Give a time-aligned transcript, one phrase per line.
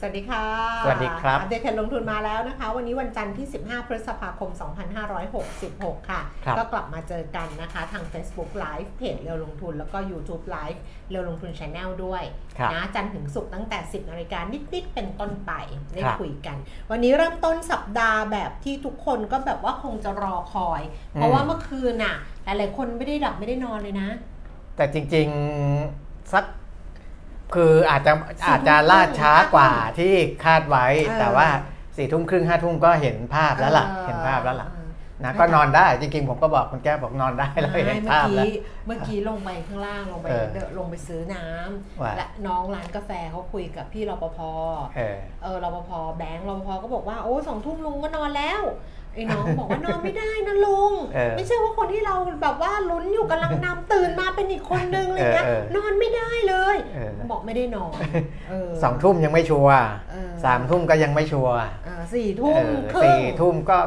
[0.00, 0.44] สวัสดีค่ะ
[0.84, 4.50] สวัสดีครับอัปเดตการลงทุนมาแล้วนะคะ วันนี้วันจันทร์ที่ 15 พฤษภาคม
[5.30, 10.78] 2566 ค่ะครับก็กลับมาเจอกันนะคะ ทาง Facebook Live เพจเร็วลงทุน แล้วก็ YouTube Live
[11.10, 12.22] เร็วลงทุน Channel ด้วย
[12.58, 15.52] ครับนะจันทร์ถึงศุกร์ตั้งแต่ 10 นาฬิกานิด ๆ เป็นต้นไป
[15.94, 16.56] ได้ครับคุยกัน
[16.90, 24.08] วันนี้เริ่มต้นสัปดาห์แบบที่ทุกคนก็แบบว่าคงจะรอคอย เพราะว่าเมื่อคืนน่ะ หลาย ๆ คนไม่ได้หลับไม่ได้นอนเลยนะ
[24.76, 25.28] แต่จริง
[25.76, 26.44] ๆ สัก
[27.54, 28.12] คืออาจจะ
[28.46, 31.48] สี่ทุ่มอาจจะล่าช้ากว่าห้าทุ่มที่คาดไว้เออแต่ว่า
[31.96, 34.86] สี่ทุ่มครึ่งห้าทุ่มก็เห็นภาพแล้วล่ะออเห็นภาพแล้วล่ะเออ
[35.24, 38.52] นะก็นอนได้จริงๆ ผมก็บอกคุณแก้วบอกนอนได้แล้วไม่เห็นเมื่อภาพแล้วกี้
[38.86, 44.38] เมื่อกี้ลงไปข้างล่างลงไปเออเดินลงไปซื้อน้ำว่าและน้องร้านกาแฟเขาคุยกับพี่รปภ
[44.96, 48.62] เออเออรปภแบงค์รปภก็บอกว่าโอ้สองทุ่มลุงก็นอนแล้ว
[49.18, 57.98] ไอ้น้องบอกว่านอนไม่ได้นะลุงเออไม่ใช่ว่าคนที่เราแบบว่าลุ้นอยู่กำลังนำตื่นมาเป็นอีกคนนึงเลยนะเออเออนอนไม่ได้เลยเออบอกไม่ได้นอน
[58.48, 59.78] เสองทุ่มยังไม่ชัวร์
[60.12, 63.78] เออสามทุ่มก็ยังไม่ชัวร์เออสี่ทุ่มเออครึ่งสี่ทุ่มก็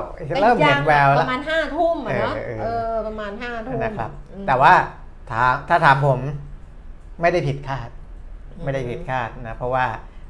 [0.42, 4.74] เริ่มเห็นแววปแล้วระมาณห้าทุ่มอะเนาะเออเออเออประมาณห้าทุ่มนะครับอืมแต่ว่า
[5.30, 6.20] ถ้าถ้าถามผม
[7.22, 7.90] ไม่ได้ผิดคาด
[8.52, 9.86] อืมไม่ได้ผิดคาดนะเพราะว่า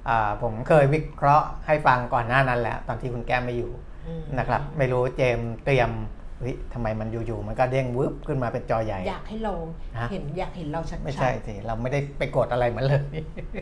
[0.09, 3.90] อ่าผมเคยวิเคราะห์ให้ฟังก่อนหน้านั้นแหละตอนที่คุณแก้มไม่อยู่อืม
[4.39, 5.91] นะครับไม่รู้เจมส์เตรียม
[6.39, 9.53] เฮ้ยทำไมมันอยู่ๆมันก็เด้งวึบขึ้นมาเป็นจอใหญ่ อยากให้เรา
[9.99, 13.01] ฮะเห็นอยากเห็นเราชัดๆไม่ใช่สิเราไม่ได้ไปกดอะไรมันเลย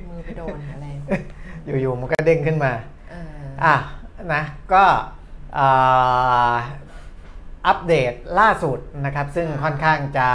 [0.09, 0.85] มือไปโดนอะไร
[1.81, 2.71] อยู่ๆมันก็เด้งขึ้นมา
[3.09, 3.75] เอออะ
[4.33, 4.83] นะก็
[5.57, 6.55] อ่า
[7.67, 10.27] อัปเดตล่าสุดนะครับ ซึ่งค่อนข้างจะ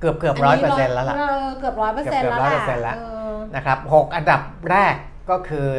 [0.00, 4.94] เกือบเกือบร้อยเปอร์เซ็นต์แล้วล่ะเออเกือบร้อยเปอร์เซ็นต์เกืแล้อวบล่ะ100%แล้วเออนะครับ6อันดับแรก
[5.30, 5.70] ก็คือ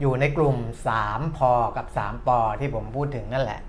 [0.00, 0.56] อยู่ในกลุ่ม
[0.96, 3.60] 3 พอกับ 3 ปอที่ผมพูดถึงนั่นแหละ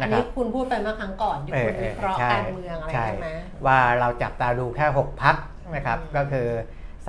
[0.00, 3.28] อันนะครันี้บคุณพูดไปเมื่อครั้งก่อนที่คุณวิเคราะห์ใช่การเมืองอะไรใช่ใช่ไหม
[3.66, 5.36] ว่าเราจับตาดูแค่ 6 พัก
[5.74, 6.48] นะครับอืมก็คือ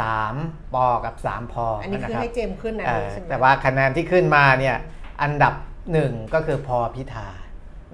[0.08, 4.76] 3ปอกับ 3 พออันนี้นะคือครับให้เจมส์ขึ้นนะเออใช่ไหมแต่ว่าคะแนนที่ขึ้นมาเนี่ย
[5.22, 5.54] อันดับ
[5.94, 7.28] 1ก็คือพอพิธา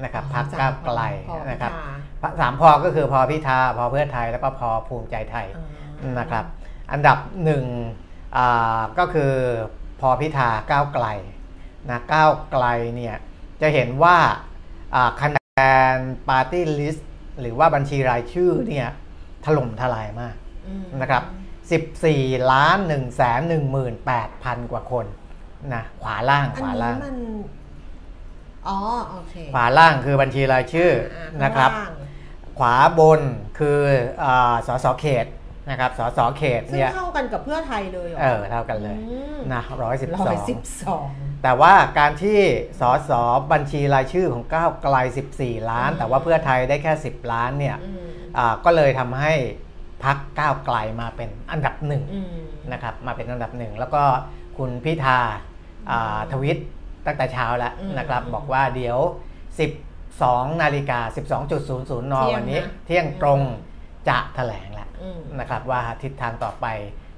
[0.04, 1.80] นะครับพักก้าวไกลพอนะครับพิ
[2.24, 5.48] ธาสามพอก็คือพอพิธาพอเพื่อไทยแล้วก็พอภูมิใจไทย
[6.02, 6.46] อ่านะครับ
[6.92, 7.66] อันดับหนึ่ง
[8.38, 9.34] อ่าก็คือ
[10.00, 11.08] พอพิธาก้าวไกล
[11.90, 12.66] นะก้าวไกล
[12.96, 13.16] เนี่ย
[13.62, 14.18] จะเห็นว่า
[14.96, 15.38] อ่าคะแน
[15.94, 15.96] น
[16.30, 17.10] ปาร์ตี้ลิสต์
[17.42, 18.88] หรือว่าบัญชีรายชื่อเนี่ย
[19.46, 20.36] ถล่มทลายมาก
[20.68, 21.24] อืมนะครับ
[21.94, 23.42] 14 ล้าน1แสน
[24.06, 25.06] 18,000 กว่าคน
[25.74, 27.18] นะขวาล่างอัขนวานี้ล่างมัน
[28.68, 28.78] อ๋อ
[29.10, 31.92] โอเคขวาล่างคือบัญชีรายชื่ออ่านะครับข้างล่าง
[32.58, 33.22] ขวาบน
[33.60, 33.80] คือ
[34.24, 35.26] อาสสเขต
[35.70, 38.98] นะครับสสเขตซึ่งเนี่ยเท่ากันกับเพื่อไทยเลยเหรอเออเท่ากันเลย
[39.42, 41.08] มนะร้อยสิบร้สออยสิบงสอง
[41.44, 42.40] แต่ว่าการที่
[42.82, 43.12] สส
[43.52, 44.96] บัญชีรายชื่อของก้าวไกล
[45.36, 48.08] 14 ล้านอืมแต่ว่าเพื่อไทยได้แค่ 10 ล้านเนี่ยอืม
[48.38, 49.34] อ่าก็เลยทำให้
[50.04, 52.28] พักก้าวไกลมาเป็นอันดับหนึ่งอืม
[52.72, 54.04] นะครับมาเป็นอันดับหนึ่งแล้วก็
[54.58, 55.20] คุณพิธา
[55.92, 56.58] อ่าทวิต
[57.06, 58.98] ตั้งแต่เช้าแล้วอืมนะครับบอกว่าเดี๋ยว
[59.80, 61.00] 12 นาฬิกา
[61.42, 63.42] 12.00นเที่ยงวันนี้นะเที่ยงตรง
[64.10, 66.66] จะแถลงแล้วอืมนะครับว่าทิศทางต่อไป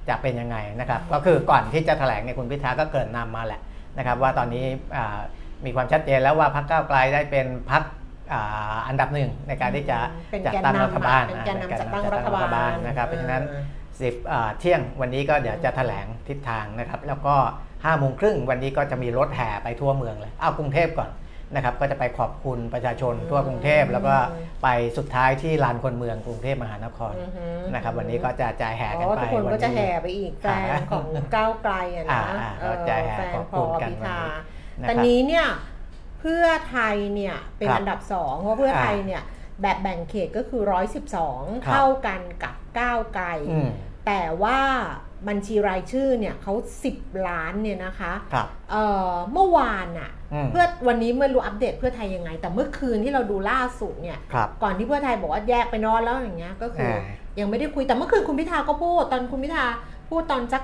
[0.10, 3.62] จะเป็นยังไงนะครับก็คือก่อนที่จะแถลงเนี่ยคุณพิธาก็เกรินนำมาแหละ
[3.98, 4.66] นะครับว่าตอนนี้
[4.98, 5.18] อ่า
[5.66, 7.84] มีความชัดเจนแล้วว่าพรรคก้าวไกลได้เป็นพรรค
[8.34, 9.98] อ่าอันดับหนึ่งในการที่จะ
[10.32, 13.64] เป็นจัดแกนตั้งนำรัฐบาลเป็นแกนนำจัดตั้งจัรัฐบาลนะครับเพราะฉะนั้นออ
[14.02, 17.36] สิบอ่าเที่ยงวันนี้ก็เดี๋ยวจะแถลงทิศทางนะครับแล้วก็
[17.86, 21.10] 5้าโมงครึ่งวันนี้ก็จะมีรถแห่ไปทั่วเมืองเลยเอากรุงเทพก่อน
[21.54, 24.16] นะครับก็จะไปขอบคุณประชาชนทั่วกรุงเทพ แล้วก็
[24.64, 24.68] ไป
[24.98, 30.46] สุดท้ายที่ลานคนเมืองกรุงเทพมหานครอือฮึ นะครับวันนี้ก็จะจ่ายแห่กันอ๋อไปทุกคนวัก็จะแห่ไปอีกแฟ
[30.78, 31.06] นของ
[31.36, 34.30] ก้าวไกลอะอ่านะอ่าเออก็จะแห่แฟนขอบพคุอณกันพิวันธา นี้
[34.82, 35.48] นะแต่ครับ นี้เนี่ย
[36.20, 39.24] เพื่อไทยเนี่ยเป็นครับอันดับสองเพราะเพื่อไทยอ่าเนี่ย
[39.62, 40.62] แบบแบ่งเขตก็คือ
[41.14, 43.70] 112ครับเท่ากันกับก้าวไกล อืม
[44.08, 44.60] แต่ว่า
[45.28, 46.54] บัญชีรายชื่อเนี่ยเขา
[46.90, 57.02] 10 ล้านเนี่ยนะคะครับเอ่อเมื่อวานอะอืมเพื่อวันนี้ไม่รู้อัปเดตเพื่อไทยยังไง แต่เมื่อคืนที่เราดูล่าสุดเนี่ยครับก่อนที่เพื่อไทยบอกว่าแยกไปนอนแล้วอย่างเงี้ยก็คืออ่า
[57.40, 59.66] ยังไม่ได้คุยแต่เมื่อคืนคุณพิธาก็พูดตอนคุณพิธา
[60.10, 60.64] พูดตอนสัก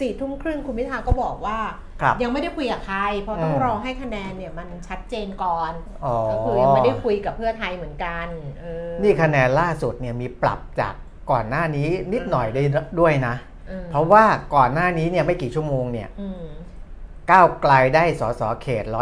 [0.00, 1.58] สี่ทุ่มครึ่งคุณพิธาก็บอกว่า
[2.02, 5.72] ครับยังไม่ได้คุยกับใคร เพราะต้องอืมรอให้คะแนนเนี่ยมันชัดเจนก่อน
[6.04, 8.26] อ๋อก็คือยังไม่ได้คุยกับเพื่อไทยเหมือนกัน
[8.60, 10.94] เออนี่คะแนนล่าสุดเนี่ยมีปรับจาก
[11.30, 12.62] ก่อนหน้านี้นิดหน่อยได้
[13.00, 13.49] ด้วยนะอืม
[13.90, 14.24] เพราะว่า
[14.54, 16.42] ก่อนหน้านี้เนี่ยไม่กี่ชั่วโมงเนี่ยอืม
[17.30, 18.94] ก้าวไกลได้สสเขต113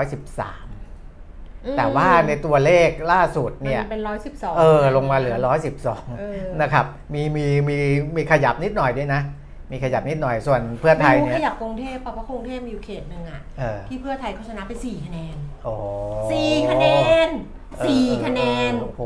[1.64, 5.56] อืมแต่ว่าในตัวเลขล่าสุดเนี่ยมันเป็นร้อยสิบสองเออ ลงมาเหลือเออ
[5.98, 6.84] 112นะครับ
[7.14, 7.76] มีมีมี
[8.16, 9.22] มีขยับนิดหน่อยด้วยนะ
[9.72, 15.72] มีขยับนิดหน่อยส่วนเพื่อไทไม่ยรู้เนี่ขยยับกรุงเทพปะเพราะกรุงเทพมีอยู่เขตหนึ่งอะเออที่เพื่อไทยเขาชนะไปสี่คะแนนโอ้
[16.30, 16.86] สี่คะแน
[17.28, 17.30] น
[17.86, 19.02] สี่คะแนนโอ้โห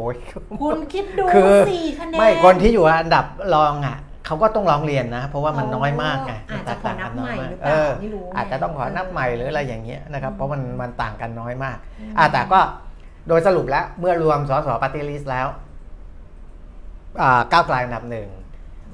[0.63, 12.61] คุณคิดดูคือสี่คะแนนไม่คนที่อยู่อันดับรองอะ เขาก็ต้องร้องเรียนนะ เพราะว่ามันอ๋อน้อยมากไงอาจจะขอนับใหม่หรือเปล่าเออไม่รู้ไงอาจจะต้องขอนับใหม่หรืออะไรอย่างเงี้ยนะครับอืมเพราะมันมันต่างกันน้อยมากอืมอะแต่ก็
[13.29, 15.47] โดยสรุปแล้วเมื่อรวมสสปฏิริษแล้ว
[17.23, 18.29] อ่าก้าวไกลอันดับหนึ่ง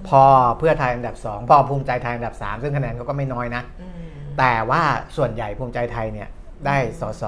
[0.08, 0.22] พอ
[0.58, 3.92] เพื่อไทยอันดับสองพอภูมิใจไทยอันดับสามซึ่งคะแนนเขาก็ไม่น้อยนะอืม
[4.38, 4.82] แต่ว่า
[5.16, 6.28] ส่วนใหญ่ภูมิใจไทยเนี่ย
[6.66, 7.24] ได้สส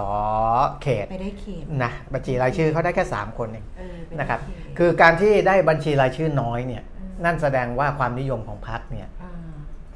[0.82, 6.89] เขตไปได้เขตนะบัญชีรายชื่อเขาได้แค่ 3 คนเองเออไปได้นะครับเขตคือการที่ได้บัญชีรายชื่อน้อยเนี่ยอืม
[7.24, 9.32] นั่นแสดงว่าความนิยมของพรรคเนี่ยอ่า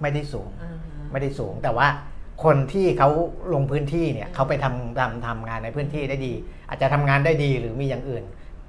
[0.03, 0.77] ไม่ได้สูงอ่า
[1.13, 1.89] ไม่ได้สูง แต่ว่า
[2.45, 3.09] คนที่เขา
[3.55, 6.33] ลงพื้นที่เนี่ยอืมเขาไปทำทำทำงานในพื้นที่ได้ดี
[6.69, 8.25] อาจจะทำงานได้ดีหรือมีอย่างอื่น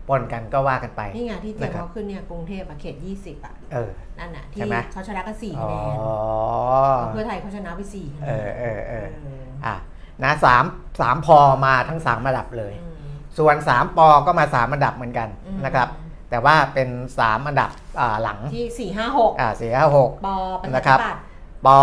[0.07, 9.75] ปนกันก็ว่ากันไป นี่ไงที่เตรียมนะครับเขาขึ้นเนี่ยกรุงเทพอะเขต 20 อะเออนั่นน่ะที่ใช่ไหมเขาชนะกันสี่อ๋คะอแนนเพื่อไทยเขาชนะไปสี่คะแนเอนอเออเออเอออะ
[10.23, 10.63] นะสาม
[11.01, 12.95] สามพอมาทั้งสามระดับเลยอืม
[13.37, 15.87] ส่วน3ปอก็มา3อันดับเหมือนกันอืมนะครับ
[16.29, 16.89] แต่ว่าเป็น
[17.19, 17.69] 3 อันดับ
[17.99, 21.21] อ่าหลังที่สี่ห้าหกอ่าสี่ห้าหกปอประชานะคธิรับปัตย์
[21.65, 21.79] ปอ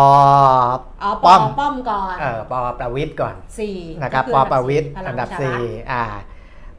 [1.02, 6.02] อ๋อปป้ออมป้อมก่อนเออปอประวิทย์ก่อนสี่นะครับก็ปออประวิทย์พลัอังนดับประชารัฐ4อ่า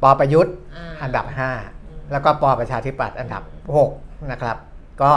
[0.01, 3.43] ปอประยุทธ์อ่าอันดับอืม5แล้วก็ปอประชาธิปัตย์อันดับ
[3.87, 4.57] 6 นะครับ
[5.01, 5.13] ก็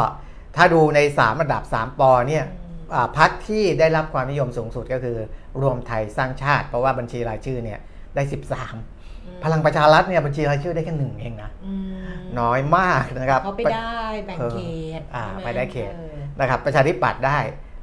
[0.57, 5.17] ถ้าดูใน 3 อันดับ 3 ปอเนี่ยอืมอ่าพักที่ได้รับความนิยมสูงสุดก็คือ
[5.63, 7.81] รวมไทยสร้างชาติ เพราะว่าบัญชีรายชื่อเนี่ย
[8.15, 8.23] ได้
[8.65, 8.96] 13
[9.45, 11.75] พลังประชารัฐเนี่ยบัญชีรายชื่อได้แค่หนึ่งเองนะอื
[12.05, 14.59] มน้อยมากนะครับเขาไปได้แบ่งเข
[14.99, 17.39] ตอ่าใช่หมไปได้เขตออนะครับ ประชาธิปัตย์ได้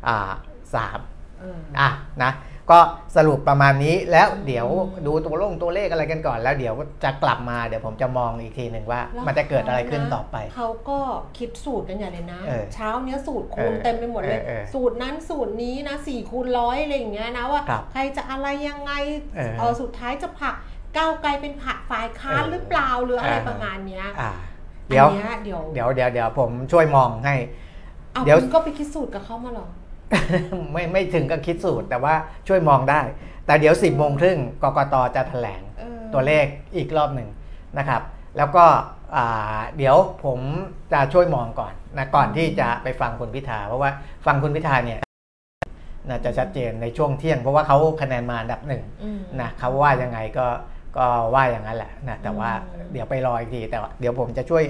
[0.07, 0.31] อ่า
[0.75, 0.99] สาม
[1.39, 1.89] เอออะ
[2.23, 2.31] นะ
[2.71, 2.79] ก็
[3.15, 4.67] สรุปประมาณนี้แล้วเดี๋ยว
[5.07, 6.73] ดูตัวลงตัวเลขอะไรกันก่อน แล้วเดี๋ยว
[7.03, 10.99] จะกลับมาเดี๋ยวผมจะมองอีกทีหนึ่งว่าแล้วมันจะเกิดอะไรขึ้นต่อไป เขาก็
[11.37, 18.91] คิดสูตรกันอย่างเลยนะเออเช้าเนี้ยสูตรคูณเออเต็มไปหมดเลยเออเออสูตรนั้นสูตรนี้นะสี่คูณร้อยอะไรอย่างเงี้ยนะว่าครับใครจะอะไรยังไง
[19.35, 20.55] เออเออสุดท้ายจะผลัก
[20.97, 24.31] ก้าวไกลเป็นผักฝ่ายค้านเออหรือเปล่าหรืออะไรเออประมาณเนี้ยอ่า
[24.89, 27.35] เดี๋ยวอันเนี้ยเดี๋ยวเดี๋ยวเดี๋ยวเดี๋ยวผมช่วยมองให้
[28.13, 29.67] เอาเดี๋ยวคุณก็ไปคิดสูตรกับเขามาเหรอ
[30.71, 32.13] ไม่ไม่ถึงกับคิดสูตรแต่ว่า
[32.47, 33.01] ช่วยมองได้
[33.45, 36.45] แต่เดี๋ยว10บโมงครึ่งกกตจะแถลงเออตัวเลข
[36.75, 37.29] อีกรอบหนึ่ง
[37.77, 38.01] นะครับ
[38.37, 38.65] แล้วก็
[39.15, 39.95] อ่าเดี๋ยว
[40.25, 40.39] ผม
[40.93, 43.91] จะช่วยมองก่อนนะก่อนที่จะไปฟังคุณพิธา เพราะว่า
[44.25, 44.99] ฟังคุณพิธาเนี่ย
[46.09, 50.45] น่าจะชัดเจนในช่วงเที่ยง เพราะว่าเขาคะแนนมาอันดับหนึ่งอืมนะเขาว่ายังไงก็
[50.97, 54.63] ก็ว่าอย่างนั้นแหละนะแต่ว่าอืมเดี๋ยวไปรออีกทีแต่ว่าเดี๋ยวผมจะช่วย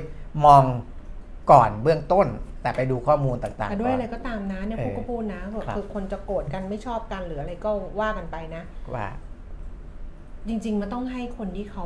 [0.46, 0.64] มอง
[1.52, 2.28] ก่อนเบื้องต้น
[2.62, 8.64] แต่ไปดูข้อมูลต่างแต่ๆด้วยก่ออะไรนก็ตามนะเนี่ยเออพูดก็พูดนะแบบครับคือคนจะโกรธกันไม่ชอบกันหรืออะไรก็ว่ากันไปนะ
[8.96, 9.08] ว่า
[10.48, 11.86] จริง ๆ มันต้องให้คนที่เขา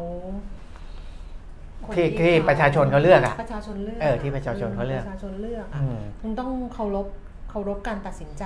[1.86, 7.08] คนที่ที่ประชาชนเขาเลือกอะประชาชนเลือกเออที่ประชาชนเขาเลือกประชาชนเลือกอะอืมคุณต้องเคารพ
[7.50, 8.46] เคารพการตัดสินใจ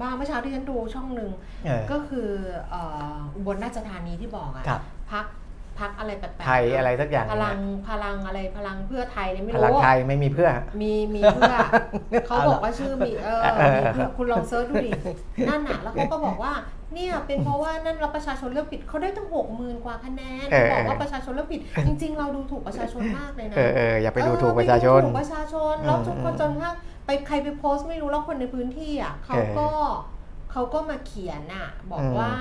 [0.00, 1.30] บ้างเมื่อเช้าที่ฉันดูช่องหนึ่ง
[1.64, 2.28] เออก็คือ
[2.70, 4.80] เอ่ออุบลราชธานีที่บอกอะครับ
[5.12, 5.26] พัก
[5.78, 10.50] พักอะไรแปลกๆไทยอะไรสักอย่างพลังเนี่ยพลังอะไรพลังเพื่อไทยเนี่ยไม่พรู้ลังไทยไม่มีเพื่อ
[10.82, 11.54] มีมีเพื่อ
[12.26, 14.90] เขาบอกว่าชื่อมีเออเออมีเพื่อคุณลองเซิร์ชดูดิ
[15.48, 16.52] นั่นน่ะแล้วเขาก็บอกว่า
[16.94, 26.74] เนี่ยเป็นเพราะว่านั่นเราประชาชนเลือกผิดเขาได้ตั้งหกหมื่นกว่าคะแนนเออบอกว่าประชาชนเลือกผิด จริง ๆ เราดูถูกประชาชนมากเลยนะเออเอออย่าไปดูเออถูกประชาชนไปดูถูกประชาชนแล้วอืมทุกคนจนกระทั่ง
[27.06, 29.70] ไปใครไปโพสต์ไม่รู้แล้วคนในพื้นที่อะเขาเออก็
[30.52, 32.32] เขาก็มาเขียนน่ะ บอกอืมว่า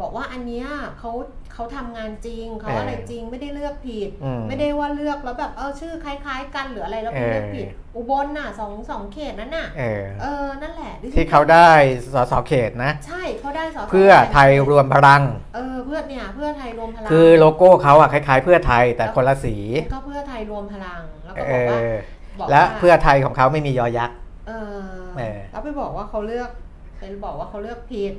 [0.00, 0.66] บอกว่าอันเนี้ย
[0.98, 1.10] เขา
[1.58, 11.68] เขาทำงานจริงเขาเออออะไรจริงไม่ได้เลือกผิดอืมไม่ได้ว่าเลือกแล้วแบบเออชื่อคล้ายๆ กันหรืออะไรแล้วไปเลือกผิด อุบลน่ะสองสองเขตนั้นน่ะเออเออนั่นแหละ ที่เขาได้
[12.14, 15.22] สสเขตนะ ใช่เขาได้สสเพื่อไทยรวมพลัง
[15.54, 24.16] เออเพื่อเนี่ยเพื่อไทยรวมพลัง คือโลโก้เขาอะคล้าย ๆ เพื่อไทยแต่คนละสีแล้วก็เพื่อไทยรวมพลังแล้วก็เอบอกว่าอบอกและว่าเพื่อไทยของเขาไม่มียอยักษ์
[24.48, 24.82] เออ
[25.18, 26.50] เออแล้วไปบอกว่าเขาเลือก
[26.98, 28.12] ไปบอกว่าเขาเลือกผิด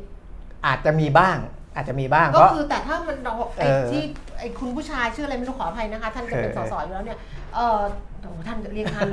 [0.65, 1.38] อาจจะมีบ้าง
[1.75, 4.03] อาจจะมีบ้างก็เพราะคือแต่ถ้ามันเราไอ้เออที่
[4.39, 7.19] ไอ้คุณผู้ชายชื่ออะไรไม่รู้ขออภัยนะคะ ท่านจะเป็นเอสอสอยู่แล้วเนี่ย
[7.55, 7.79] เออ
[8.21, 9.07] โอ้โหท่านเรียกท่าน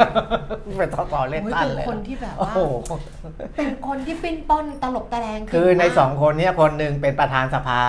[0.79, 2.61] เป็นสสเล่นโอ้ยตั้นเป็นเลยคนที่แบบโอ้ว่าโห
[3.57, 7.81] เป็นคนที่ปิ้นป้อนตลบตะแลงคือในเก่งมากสองคนเนี้คนหนึ่งเป็นประธานสภา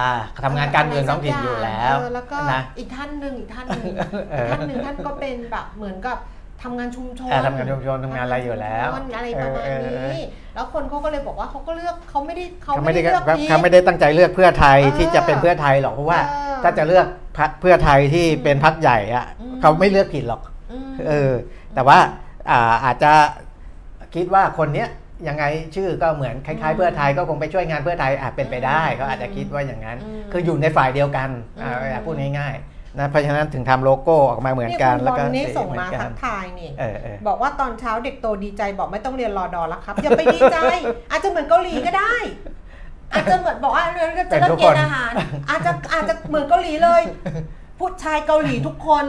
[0.44, 3.94] ทำงานการเมืองท้องถิ่นอยู่แล้วเออแล้วก็นะอีกท่านหนึ่งอีกท่านหนึ่ง
[4.32, 6.18] เออท่านหนึ่งท่านก็เป็นแบบเหมือนกับ
[6.64, 17.06] ทำงานชุมชนเออทำงานชุมชนทำงานอะไรอยู่แล้วทำงานชุมชนอะไรประมาณเออเออเอนี้อแล้วคนเขาก็เลยบอกว่าเขาก็เลือกเขาไม่ได้เขาเขาไม่ไม่ได้ได้เลือกผิดเขาไม่ได้ตั้งใจเลือกเพื่อไทยเออที่จะเป็นเพื่อไทยหรอกเพราะว่าเออถ้าจะเลือก
[17.38, 20.42] พรรคเพื่อไทยที่เป็นพรรคใหญ่อะอืมเขาไม่เลือกผิดหรอก
[20.88, 21.32] มเออ
[21.74, 22.00] แต่ว่า
[22.50, 23.12] อ่าอาจจะ
[24.16, 24.90] คิดว่าคนเนี้ย
[25.28, 25.44] ยังไง
[25.76, 29.98] ชื่อก็เหมือนคล้ายๆเพื่อไทยก็คงไปช่วยงานเพื่อไทยอาจเป็นไปได้เขาอาจจะคิดว่าอย่างนั้น
[30.32, 31.30] คืออยู่ในฝ่ายเดียวกัน
[31.64, 40.58] อ่าอืมอ่าพูดง่ายๆ นะเพราะฉะนั้นถึงทำโลโก้ออกมาเหมือนกันนี่แล้วคุณบก็อลนี่สีส่งเหมือมานกัทันกทายนี่เออเออบอกว่าตอนเช้าเด็กโตดีใจบอกไม่ต้องเรียนรอดอแล้วครับอย่าไปดีใจ
[41.12, 42.16] อาจจะเหมือนเกาหลีก็ได้
[43.14, 45.12] อาจจะเหมือนบอกว่าเรื่องจะเป็นเลิทุกกเกคนณฑ์อาหาร
[45.50, 47.02] อาจจะอาจจะเหมือนเกาหลีเลย
[47.80, 49.06] ผู้ชายเกาหลีทุกคน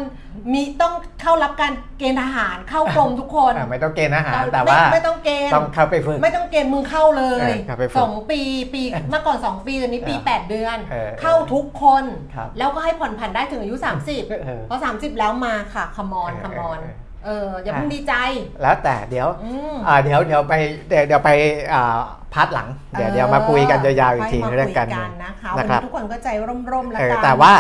[0.53, 8.41] มีต้องเข้ารับการเกณฑ์ทหารเข้ากรมทุกคนอ่าไม่ต้องเกณฑ์อาหารไม่แต่ว่าไม่ต้องเกณฑ์ต้องเข้าไปฝึกไม่ต้องเกณฑ์มึงเข้าเลยเออเข้าไปฝึกสองปี
[8.75, 16.95] ปีเมื่อก่อนสองปีตอนนี้ปีเออแปดเดือน เออเข้าทุกคน ครับแล้วก็ให้ผ่อนผันได้ถึงอายุ 30เออ พอ30 แล้วมาค่ะคมอนเออคมอนเออ
[17.25, 18.15] เอออย่าเพิ่งดีใจ
[18.63, 20.55] แล้วแต่เดี๋ยวอืม อ่าเดี๋ยวเดี๋ยวไป
[20.89, 21.31] เดี๋ยวเดี๋ยวไป
[21.73, 21.99] อ่า
[22.35, 26.29] พาร์ทหลัง เดี๋ยวเดี๋ยวมาคุยกันยาวๆอีกทีค่ยมเรื่องการคุยเมืองนะคะนะวันครันี้บทุกคนก็ใจ
[26.73, 27.53] ร่มๆแล้วเออกันแต่ว่า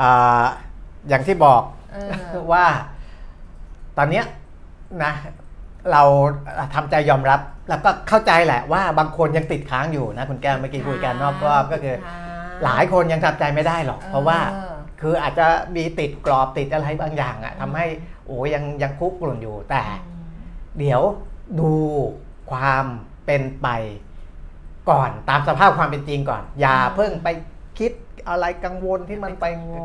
[0.00, 0.44] อ่า
[1.08, 1.62] อย่างที่บอก
[1.92, 1.96] เอ
[2.40, 2.64] อว่า
[3.98, 4.24] ตอนเนี้ย
[5.04, 5.12] นะ
[5.92, 6.02] เรา
[6.74, 12.16] ทำใจยอมรับแล้วก็เข้าใจแหละว่าบางคนยังติดค้างอยู่นะคุณแก้วเมื่อกี้คุยกันนอกรอบก็คือค่ะ
[12.64, 17.86] หลายคนยังทำใจไม่ได้หรอก เพราะว่าเออคืออาจจะมีติดกรอบติดอะไรบางอย่างอะทำให้
[18.26, 19.82] โอ้ยังยังคุกกลุ่นอยู่แต่
[20.78, 21.02] เดี๋ยว
[21.60, 21.72] ดู
[22.50, 22.84] ความ
[23.26, 23.68] เป็นไป
[24.90, 27.28] ก่อนตามสภาพความเป็นจริงก่อน อย่าเพิ่งไป
[27.78, 27.92] คิด
[28.28, 29.44] อะไรกังวลที่มันไป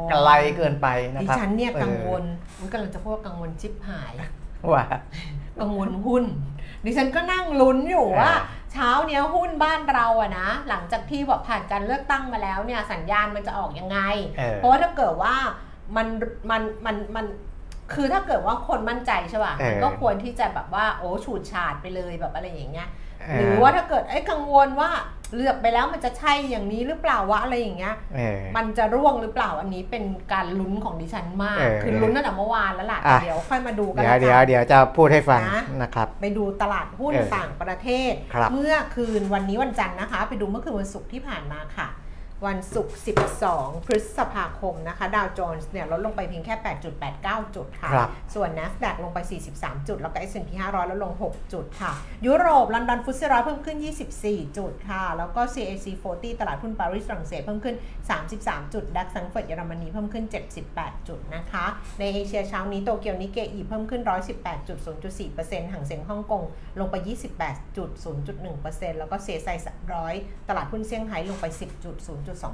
[0.09, 2.23] ไกลเกินไปนะดิครับฉันเนี่ยออกังวล
[2.59, 4.13] มันกำลังจะพูดว่ากังวลชิบหาย
[4.73, 4.85] ว่า
[5.61, 6.23] กังวลหุ้น
[6.85, 13.99] ดิฉันก็นั่งลุ้นอยู่ว่าอ่าเช้าเนี้ยหุ้นบ้านเราอะนะ หลังจากที่แบบผ่านการเลือกตั้งมาแล้วเนี่ยสัญญาณมันจะออกยังไง
[14.37, 15.35] เออเพราะว่าถ้าเกิดว่า
[15.95, 16.07] มัน
[16.49, 17.25] มันมันมัน
[17.93, 22.89] คือถ้าเกิดว่าคนมั่นใจใช่ป่ะเออมันก็ควรที่จะแบบว่าโอ้ฉูดฉาดไปเลยแบบอะไรอย่างเงี้ย
[23.29, 24.89] เหรือว่าถ้าเกิดไอ้ยกังวลว่า
[25.35, 41.87] เลือกไปแล้วมันจะใช่อย่างนี้หรือเปล่าวะอะไรอย่างเงี้ยเออมันจะร่วงหรือเปล่าอันนี้เป็นการลุ้นของดิฉันมากเออคือลุ้นตั้งแต่เมื่อวานแล้วล่ะอะเดี๋ยวค่อยมาดูกันเดี๋ยวละเดี๋ยวกันเดี๋ยวจะพูดให้ฟังนะนะครับ ไปดูตลาดหุ้นเออต่างประเทศครับเมื่อคืนวันนี้วันจันทร์นะคะ ไปดูเมื่อคืนวันศุกร์ที่ผ่านมาค่ะ
[42.47, 42.97] วันศุกร์
[43.41, 46.55] 12 พฤษภาคมนะคะ ดาวโจนส์เนี่ยลดลงไปเพียงแค่
[47.05, 49.19] 8.89 จุดค่ะ ครับ ส่วน NASDAQ ลงไป
[49.53, 51.91] 43 จุด แล้วก็ S&P 500 ลดลง 6 จุดค่ะ
[52.25, 53.77] ยุโรป ลอนดอนฟุตซี่ร้อยเพิ่มขึ้น
[54.17, 57.75] 24 จุดค่ะ แล้วก็ CAC 40 ตลาดหุ้นปารีสฝรั่งเศสเพิ่มขึ้น
[58.11, 60.25] 33 จุด ดัคสังเฟิร์ตเยอรมนีเพิ่มขึ้น
[60.67, 61.65] 78 จุดนะคะ
[61.99, 64.01] ในเอเชียเช้านี้โตเกียวนิเกอีเพิ่มขึ้น
[64.67, 66.43] 118.0.4%ห่างเสียงฮ่องกง
[66.79, 66.95] ลงไป
[67.77, 69.47] 28.0.1%แล้วก็เซไซ
[69.93, 70.13] ร้อย
[70.49, 71.45] ตลาดหุ้นเซี่ยงไฮ้ลงไป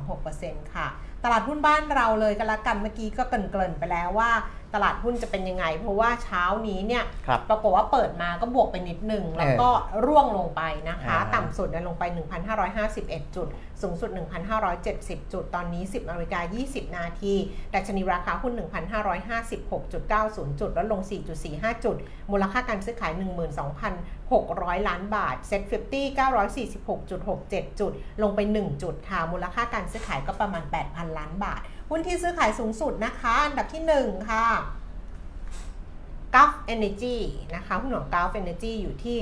[0.02, 0.88] 10.0.26%ค่ะ
[1.24, 4.32] ตลาดหุ้นบ้านเราเลยกันละกันเมื่อกี้ก็เกริ่นไปแล้วว่า
[4.74, 9.70] ตลาดหุ้นจะเป็นยังไง เพราะว่าเช้านี้เนี่ยครับปรากฏว่าเปิดมาก็บวกไปนิดหนึ่งแล้วก็
[10.06, 12.04] ร่วงลงไปนะคะอ่าต่ำสุดเนี่ยลงไป
[12.70, 13.48] 1,551 จุด
[13.82, 14.10] สูงสุด
[14.72, 17.34] 1,570 จุด ตอนนี้ 10นาฬิกา20 นาที
[17.74, 18.54] ดัชนีราคาหุ้น
[19.58, 21.02] 1,556.90 จุดแล้วลง
[21.44, 21.96] 4.45 จุด
[22.32, 23.12] มูลค่าการซื้อขาย
[23.80, 27.92] 12,600 ล้านบาทเซ็ต50 946.67 จุด
[28.24, 34.46] ลงไป 1 จุดค่ะมูลค่าการซื้อขายก็ประมาณ 8,000 ล้านบาท หุ้นที่ซื้อขายสูงสุดนะคะ อันดับที่ 1 ค่ะ
[36.36, 37.17] g u l f Energy
[37.56, 39.17] นะคะหุ้นของ Gulf Energy อยู่ที่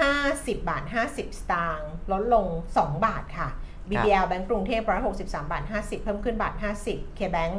[0.00, 3.48] 50 บาท 50 สตางค์ลดลง 2 บาทค่ะ
[3.88, 4.82] BBL แบงก์กรุงเทพ
[5.16, 6.54] 163 บาท 50 เพิ่มขึ้นบาท
[6.86, 7.54] 50 K-Bank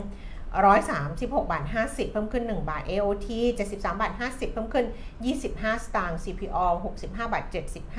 [0.52, 3.28] 136บาท50 เพิ่มขึ้น 1 บาท AOT
[3.58, 4.86] 73บาท50 เพิ่มขึ้น
[5.34, 6.66] 25 สตางค์ CPO
[6.98, 7.44] 65บาท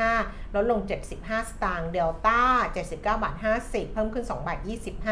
[0.01, 0.81] 75 ลดลง
[1.15, 2.41] 75 สตางค์ Delta
[2.75, 4.59] 79บาท50 เพิ่มขึ้น 2 บาท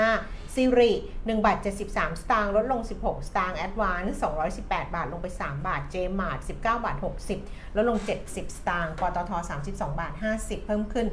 [0.01, 4.13] 25 Siri 1บาท73 สตางค์ ลดลง 16 สตางค์ Advance
[4.55, 6.97] 218 บาท ลงไป 3 บาท JMart 19บาท
[7.37, 9.33] 60 ลดลง 70 สตางค์ ปตท
[9.67, 11.09] 32 บาท 50 เพิ่มขึ้น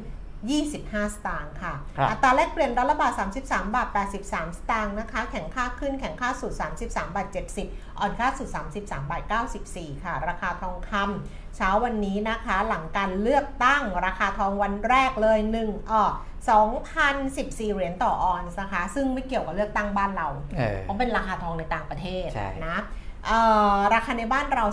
[0.55, 3.13] 25 สตางค์ค่ะครับอัตราแลกเปลี่ยนดอลลาร์บาท
[3.43, 3.87] 33 บาท
[4.21, 6.85] 83 สตางค์นะคะ แข่งค่าขึ้นแข่งค่าสุด 33
[7.15, 7.27] บาท
[7.63, 8.49] 70 อ่อนค่าสุด
[8.81, 9.23] 33 บาท
[9.63, 16.03] 94 ค่ะ ราคาทองคำเช้าวันนี้นะคะ หลังการเลือกตั้งราคาทองวันแรกเลย1อ่อ
[16.87, 20.27] 2,014 เหรียญต่อออนซ์นะคะ ซึ่งไม่เกี่ยวกับเลือกตั้งบ้านเรา
[20.57, 23.06] เออเพราะเป็นราคาทองในต่างประเทศใช่นะเอ่อ
[23.93, 24.65] ราคาในบ้านเรา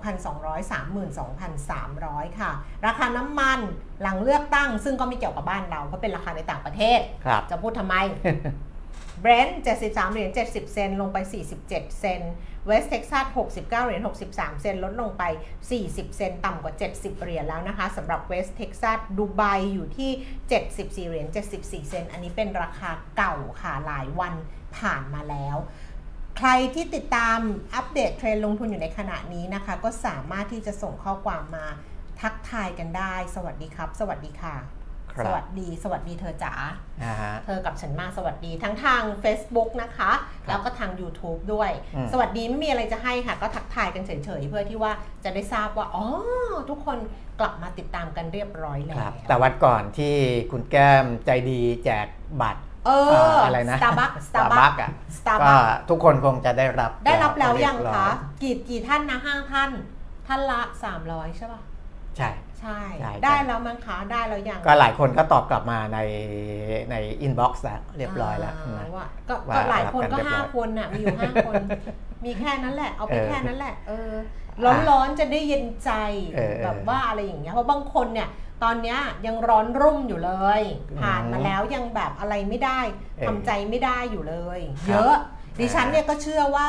[0.00, 2.50] 32,200 32,300 ค่ะ
[2.86, 3.58] ราคาน้ำมัน
[4.02, 7.94] หลังเลือกตั้ง ซึ่งก็ไม่เกี่ยวกับบ้านเราเพราะเป็นราคาในต่างประเทศครับจะพูดทำไม
[9.20, 11.18] เบรนท์73 เหรียญ 70 เซนต์ลงไป
[11.60, 12.32] 47 เซนต์
[12.66, 15.22] เวสเท็กซัส69 เหรียญ 63 เซนต์ลดลงไป
[15.70, 19.42] 40 เซนต์ต่ำกว่า 70 เหรียญแล้วนะคะสำหรับเวสเท็กซัสดูไบ
[19.74, 20.10] อยู่ที่
[21.04, 21.26] 74 เหรียญ
[21.58, 24.34] 74 เซนต์อันนี้เป็นราคาเก่าค่ะหลายวัน
[24.76, 25.56] ผ่านมาแล้ว
[26.38, 27.38] ใครที่ติดตาม
[27.74, 31.66] อัปเดตเทรนด์ลงทุนอยู่ในขณะนี้นะคะ ก็สามารถที่จะส่งข้อความมา
[32.20, 34.56] ทักทายกันได้ สวัสดีครับ สวัสดีค่ะ
[35.12, 36.54] ครับสวัสดี สวัสดีเธอจ๋า
[37.02, 40.12] อ่าฮะเธอกับฉันมาสวัสดีทั้งทาง Facebook นะคะ
[40.48, 44.92] แล้วก็ทาง YouTube ด้วยอืมสวัสดีไม่มีอะไรจะให้ค่ะ ก็ทักทายกันเฉยๆ เพื่อที่ว่า
[45.24, 46.06] จะได้ทราบว่า อ๋อ
[46.70, 46.98] ทุกคน
[47.40, 50.14] กลับมาติดตามกันเรียบร้อยแล้ครับวแต่วันก่อนที่
[50.50, 52.06] คุณแก้มใจดีแจก
[52.42, 52.90] บัตร เอ
[53.34, 54.90] ออะไรนะ Starbucks Starbucks อะ
[55.42, 58.08] ก็ Starbucks ทุกคนคงจะได้รับ ได้รับแล้วยังเรีบร้อคะ
[58.42, 59.70] กี่กี่ท่านนะห้าท่าน
[60.26, 60.60] ท่านละ
[61.00, 61.60] 300 ใช่ป่ะ
[62.16, 65.98] ใช่ใช่ใช่ใช่ ได้แล้วมั้งคะได้แล้วยัง ก็หลายคนก็ตอบกลับมาใน
[66.90, 71.54] ใน inbox แล้วเรียบร้อยแล้วานะว่าก็ว่าก็หลายคนรับกัก็นเรียบร้ห้าอยคนน่ะมีอยู่ห้าคน
[72.24, 74.10] มีแค่นั้นแหละ เอาไปเออแค่นั้นแหละเออ
[74.88, 75.90] ร้อนๆจะได้เย็นใจ
[76.34, 78.28] เออเออแบบว่าอะไรอย่างเงี้ยเพราะบางคนเนี่ย
[78.62, 80.62] ตอนเนี้ยยังร้อนรุ่มอยู่เลย
[81.00, 85.14] ผ่านมาแล้วยังแบบอะไรไม่ได้เออทำใจไม่ได้อยู่เลยครับเยอะ
[85.60, 86.68] ดิฉันเนี่ยก็เชื่อว่า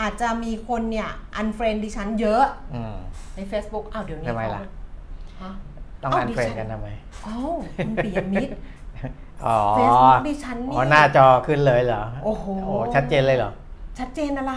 [0.00, 2.94] อาจจะมีคนเนี่ย unfriend ดิฉันเยอะอืม
[3.36, 4.62] ใน Facebook อ้าวเดี๋ยวนี้ทำไมล่ะ
[5.42, 5.52] ฮะ
[6.02, 6.88] ต้องเอ้า unfriend ดิฉันกันทำไม
[7.26, 8.52] อ้าวคุณปิยมิตร
[9.46, 13.52] อ๋อเฟซบุ๊กดิฉันอ๋นี่อหน้าจอขึ้นเลยเหรอ โอ้โหโอ้ชัดเจนเลยเหรอ
[13.98, 14.54] ชัดเจนอะไร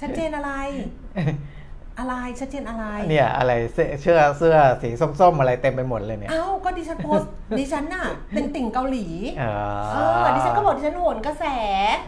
[0.00, 0.52] ชัดเจนอะไร
[1.98, 4.88] อะไรชัดเจนอะไรเนี่ยอะไรเสื้อเสื้อเสื้อสี
[5.20, 9.06] ส้มๆอะไรเต็มไปหมดเลยเนี่ยเอ้าก็ดิฉันโพสต์ดิฉันน่ะเป็นติ่งเกาหลี
[9.38, 9.44] เอ
[9.92, 11.44] เออดิฉันก็บอกดิฉันโหนกระแส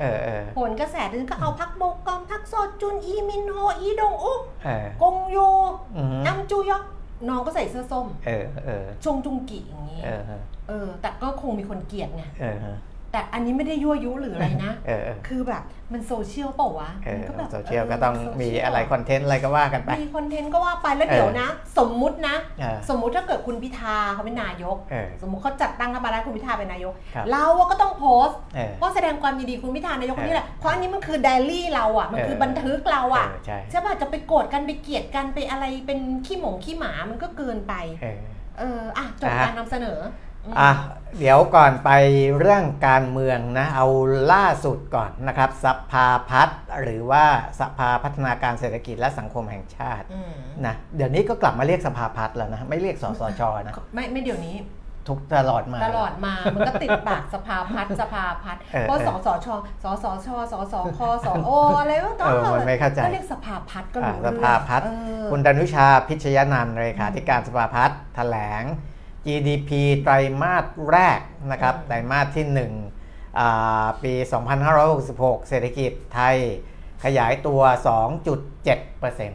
[0.01, 5.39] เออเออโหนกระแสดิฉันก็เอาพักโบกอมพักโซจุนอีมินโฮอีดงอุกเออกงโย
[5.97, 6.83] อืมนัมจูยอก
[7.29, 12.57] น้องก็ใส่เสื้อส้มเออเออชงจุงกิอย่างนี้เออเออเออแต่ก็คงมีคนเกลียดไงเออ
[13.19, 21.49] แต่อันนี้ไม่ได้ยั่วยุหรืออะไรนะ เออเออคือแบบมันโซเชียลเปล่าวะเออมันก็แบบโซเชียลก็ต้องโซเชียลมีอะไรคอนเทนต์อะไรก็ว่ากันไป มีคอนเทนต์ก็ว่าไปแล้วเออเดี๋ยวนะ
[21.79, 38.19] สมมุตินะ เออ สมมุติถ้าเกิดคุณพิธาเขาเป็นนายก เออ สมมุติเขาจัดตั้งรัฐบาลแล้วคุณพิธาเป็นนายก ครับ เราอะก็ต้องโพสต์เออ ว่าแสดงความยินดีคุณพิธานายกคนนี้แหละเพราะอันนี้มันคือไดรี่เราอะมันคือเออ บันทึกเราอะเออใช่ใช่ป่ะจะไปโกรธกันไปเกลียดกันไปอะไรเป็นขี้หมงขี้หมามันก็เกินไป เออ
[38.59, 40.28] เอออะจบอะการนำเสนอม
[40.61, 40.73] อะ
[41.19, 41.91] เดี๋ยวก่อนไป
[42.39, 43.87] เรื่องการเมืองนะ เอา
[44.33, 47.25] ล่าสุดก่อนนะครับ สภาพัฒน์หรือว่า
[47.61, 50.35] สภาพัฒนาการเศรษฐกิจและสังคมแห่งชาติอืม
[50.67, 54.57] นะเดี๋ยวนี้ก็กลับมาเรียกสภาพัฒน์แล้วนะ ไม่เรียกสสชนะ ไม่ไม่เดี๋ยวนี้
[55.09, 59.49] ทุกตลอดมาตลอดมา มันก็ติดปากสภาพัฒน์สภาพัฒน์เออเพราะเออสสช
[59.85, 61.51] สสชสสคสโอ
[61.81, 64.91] อะไรวะเออมันไม่เข้าใจก็เรียกสภาพัฒน์ก็อ่ารู้สเรื่องภาพัฒน์เอ
[65.23, 68.65] อคุณดนุชาพิชยนันท์เลขาธิการสภาพัฒน์แถลง
[69.27, 69.71] GDP
[70.03, 71.21] ไตรมาสแรก
[71.51, 72.47] นะครับอืมไตรมาสที่
[72.93, 74.13] 1อ่าปี
[74.81, 76.37] 2566 เศรษฐกิจไทย
[77.05, 77.61] ขยายตัว
[78.65, 79.33] 2.7%น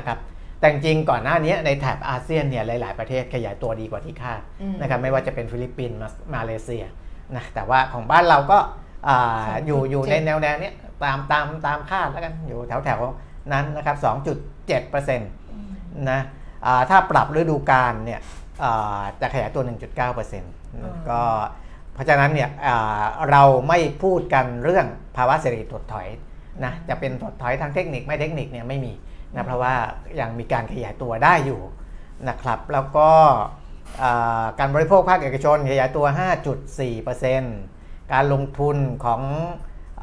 [0.00, 0.18] ะครับ
[0.58, 6.84] แต่จริงๆก่อนหน้านี้ในแถบอาเซียนเนี่ยหลาย ๆ ประเทศขยายตัวดีกว่าที่คาดอืมนะครับไม่ว่าจะเป็นฟิลิปปินส์มามาเลเซีย
[7.36, 8.58] นะแต่ว่าของบ้านเราก็
[9.08, 13.96] อ่าอยู่อยู่ในแนวแนวๆเนี้ยตามตามตามคาดแล้วกันอยู่แถวแถวๆนั้นนะครับ
[14.58, 16.20] 2.7%นะ
[16.66, 18.45] อ่าถ้าปรับฤดูกาลเนี่ยอ่า
[19.20, 20.46] จะขยายตัว 1.9%นะ
[21.10, 21.20] ก็
[21.94, 26.08] เพราะฉะนั้นเนี่ยอ่าเราไม่พูดกันเรื่องภาวะเศรษฐกิจถดถอย
[26.64, 28.92] นะจะเป็นถดถอยทางเทคนิคไม่เทคนิคเนี่ยไม่มี
[29.34, 29.74] นะเพราะว่า
[30.20, 31.60] ยังมีการขยายตัวได้อยู่
[32.28, 33.10] นะครับแล้วก็
[34.02, 36.06] อ่าการบริโภคภาคเอกชนขยายตัว
[36.88, 39.20] 5.4%การลงทุนของ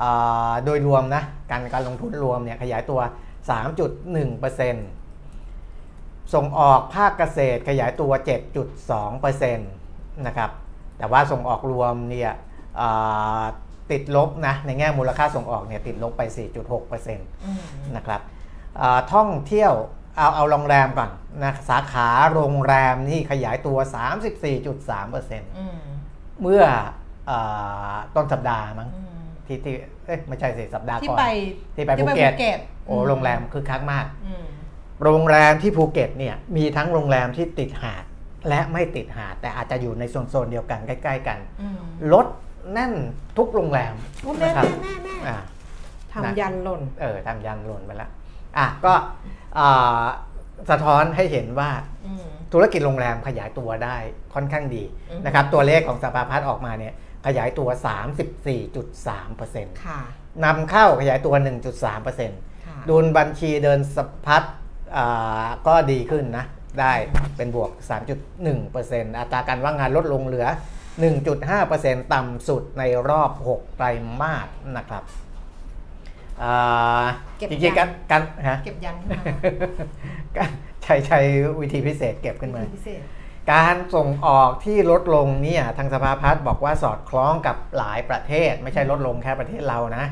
[0.02, 3.00] อาโดยรวมนะการการลงทุนรวมเนี่ยขยายตัว
[3.50, 5.03] 3.1%
[6.34, 8.12] ส่งออกภาคเกษตรขยายตัว
[8.84, 10.50] 7.2%นะครับ
[10.98, 12.32] แต่ว่าส่งออกรวมเนี่ย
[12.80, 13.42] อ่า
[13.92, 16.22] ติดลบนะ ในแง่มูลค่าส่งออกเนี่ยติดลบไป
[16.64, 17.62] 4.6%อืม
[17.96, 18.22] นะครับ
[18.82, 19.74] อ่าท่องเที่ยว
[20.18, 21.10] เอาเอาโรงแรมก่อน
[21.44, 23.78] นะสาขาโรงแรมนี่ขยายตัว
[24.48, 25.78] 34.3%อืม
[26.42, 26.64] เมื่อ
[27.30, 31.26] อาต้นสัปดาห์มั้งอืมที่ที่เอ๊ะไม่ใช่สิสัปดาห์ที่ก่อนไป
[31.76, 34.46] ที่ไปภูเก็ตตโอ้โรงแรมคึกคักมากอืม
[35.04, 38.04] โรงแรมที่ภูเก็ตเนี่ยมีทั้งโรงแรมที่ติดหาด
[38.50, 41.80] และไม่ติดหาด แต่อาจจะอยู่ในโซนๆเดียวกันใกล้ ๆ กันอืม
[42.14, 42.28] รถ
[42.74, 42.94] แน่น
[43.38, 45.38] ทุกโรงแรมโอ้แม่นะครับแม่แม่แม่อ่า
[46.14, 48.12] ทำยันหล่นเออทำยันหล่นไปแล้ว
[48.58, 48.94] อะก็
[49.58, 50.04] อ่า
[50.70, 51.70] สะท้อนให้เห็นว่า
[52.06, 53.98] อืมธุรกิจโรงแรมขยายตัวได้
[54.34, 56.94] ค่อนข้างดีอืมนะครับตัวเลขของสภาพัฒน์ออกมาเนี่ย
[57.26, 57.70] ขยายตัว
[58.56, 60.02] 34.3%ค่ะ
[60.46, 61.34] นำเข้าขยายตัว
[62.00, 64.52] 1.3%ค่ะดุลบัญชีเดินสะพัดอ่า
[65.68, 66.46] ก็ดีขึ้นนะ
[66.80, 66.94] ได้
[67.38, 67.72] เป็นบวก
[68.40, 70.48] 3.1%อัตราการว่างงานลดลงเหลือ
[71.30, 73.86] 1.5%ต่ำสุดในรอบ 6 ไตร
[74.22, 75.04] มาสนะครับ
[76.42, 77.06] อ่า
[77.38, 79.22] เก็บจริงๆกันกันฮะเก็บยันขึ้นมา
[80.38, 80.52] การ
[80.84, 81.20] ใช้ใช้
[81.62, 83.02] วิธีพิเศษเก็บขึ้นมาวิธีพิเศษ
[83.54, 90.06] การส่งออกที่ลดลงเนี่ยทางสภาพัฒน์บอกว่าสอดคล้องกับหลายประเทศ ไม่ใช่ลดลงแค่ประเทศเรานะ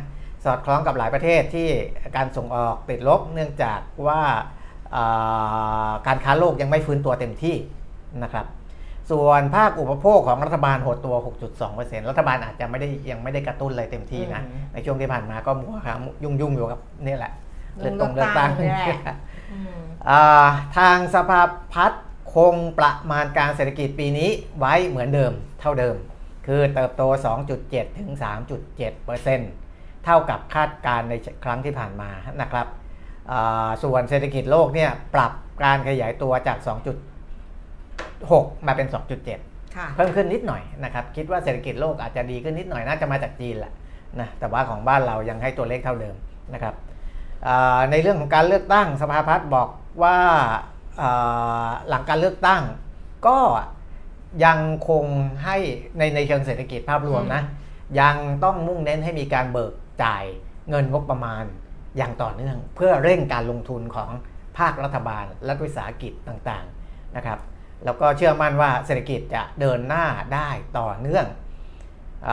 [0.46, 1.70] สอดคล้องกับหลายประเทศที่
[2.16, 4.61] การส่งออกติดลบเนื่องจากว่าอ่า
[6.08, 7.56] การค้าโลกยังไม่ฟื้นตัวเต็มที่
[8.24, 8.46] นะครับ
[9.12, 11.16] ส่วนภาคอุปโภคของรัฐบาลหดตัว
[11.62, 17.32] 6.2%รัฐบาลอาจจะไม่ได้ยังไม่ได้กระตุ้นอะไรเต็มที่นะอืมในช่วงที่ผ่านมาก็มัวครับยุ่งยุ่งๆอยู่กับนี่แหละ
[17.78, 19.16] เรื่องตรงเลือกตั้งเลือกตั้งนี่แหละ
[19.52, 21.42] อืมอ่าทางสภา
[21.74, 22.04] พัฒน์
[22.36, 25.96] คงประมาณการเศรษฐกิจปีนี้ไว้เหมือนเดิมเท่าเดิม
[26.48, 27.04] คือเติบโต
[27.50, 28.12] 2.7 ถึง
[28.58, 29.52] 3.7เปอร์เซ็นต์
[30.06, 32.10] เท่ากับคาดการณ์ในครั้งที่ผ่านมา
[32.42, 32.81] นะครับอ่า
[33.84, 35.32] ส่วนเศรษฐกิจโลกเนี่ยปรับ
[35.64, 36.58] การขยายตัวจาก
[38.02, 38.88] 2.6 มาเป็น
[39.32, 43.74] 2.7ค่ะเพิ่มขึ้นนิดหน่อยนะครับ คิดว่าเศรษฐกิจโลกอาจจะดีขึ้นนิดหน่อยน่าจะมาจากจีนแหละ
[44.20, 46.16] นะแต่ว่าของบ้านเรายังให้ตัวเลขเท่าเดิม
[46.54, 46.76] นะครับ
[47.48, 49.68] อ่าในเรื่องของการเลือกตั้งสภาพัฒน์บอก
[50.04, 50.18] ว่า
[51.02, 52.62] อ่าหลังการเลือกตั้ง
[53.28, 53.40] ก็
[54.46, 55.06] ยังคง
[55.44, 55.58] ให้
[55.98, 57.42] ในในเชิงเศรษฐกิจภาพรวมนะ
[58.00, 60.24] ยังต้องมุ่งเน้นให้มีการเบิกจ่าย
[60.70, 61.44] เงินงบประมาณ
[61.98, 64.10] อย่างต่อเนื่อง เพื่อเร่งการลงทุนของ
[64.58, 67.40] ภาครัฐบาลและวิสาหกิจต่างๆนะครับ
[67.86, 70.50] แล้วก็เชื่อมั่นว่าเศรษฐกิจจะเดินหน้าได้
[70.80, 71.26] ต่อเนื่อง
[72.30, 72.32] อ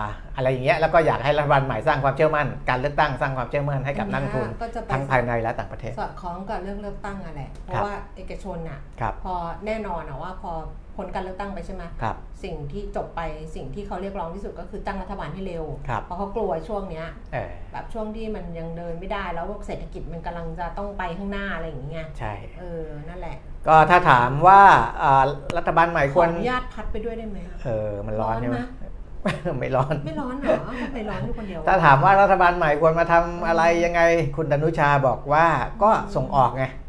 [0.00, 0.02] า
[0.36, 9.34] อะไรอย่างเงี้ยแล้วก็อยากให้รัฐบาลใหม่สร้างความเชื่อมั่น การเลือกตั้งสร้างความเชื่อมั่นให้กับนักลงทุนก็จะไปทั้งภายในและต่างประเทศ สอดคล้องกับเรื่องเลือกตั้งอะแหละเพครัราะบว่าเอกชนอะครับพอ
[9.66, 10.52] แน่นอนอะว่าพอ
[10.96, 13.20] ผลการเลือกตั้งไปใช่ไหมครับ สิ่งที่จบไป
[13.54, 24.60] สิ่งที่เขาเรียกร้องที่สุดก็คือตั้งรัฐบาลให้เร็วครับเพราะเขากลัวช่วงเนี้ยเออแบบช่วงที่มันยังเดินไม่ได้แล้วเศรษฐกิจมันกำลังจะต้องไปข้างหน้าอะไรอย่างเงี้ยใช่เออนั่นแหละ ก็ถ้าถามว่า
[25.02, 25.22] อ่า
[25.56, 28.72] รัฐบาลใหม่ขคอวรอนุญาตพัดไปด้วยได้ไหมอะเออมันร้อนใช่ไหมร้อน
[29.60, 34.00] ไม่ร้อน ไม่ร้อนเหรอทำไมร้อนอยู่คนเดียว ถ้าถามว่ารัฐบาลใหม่ควรมาทำอะไรยังไง
[34.36, 35.46] คุณดนุชาบอกว่า
[35.82, 36.81] ก็ส่งออกไงอืม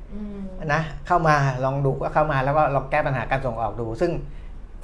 [0.74, 4.12] นะเข้ามาลองดูก็เข้ามาแล้วก็ลองแก้ปัญหาการส่งออกดู ซึ่ง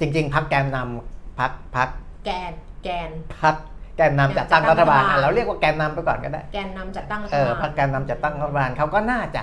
[0.00, 1.88] จริง ๆพักแกนนำพักพัก
[2.26, 2.52] แกน
[2.84, 3.56] แกนพัก
[3.96, 9.42] แกนนำจัดตั้งรัฐบาลจัดตั้งรัฐบาลอะเราเรียกว่าแกนนำไปก่อนก็ได้ แกนนำจัดตั้งรัฐเออบาพัลกแกนนำจัดตั้งรัฐบาลเขาก็น่าจะ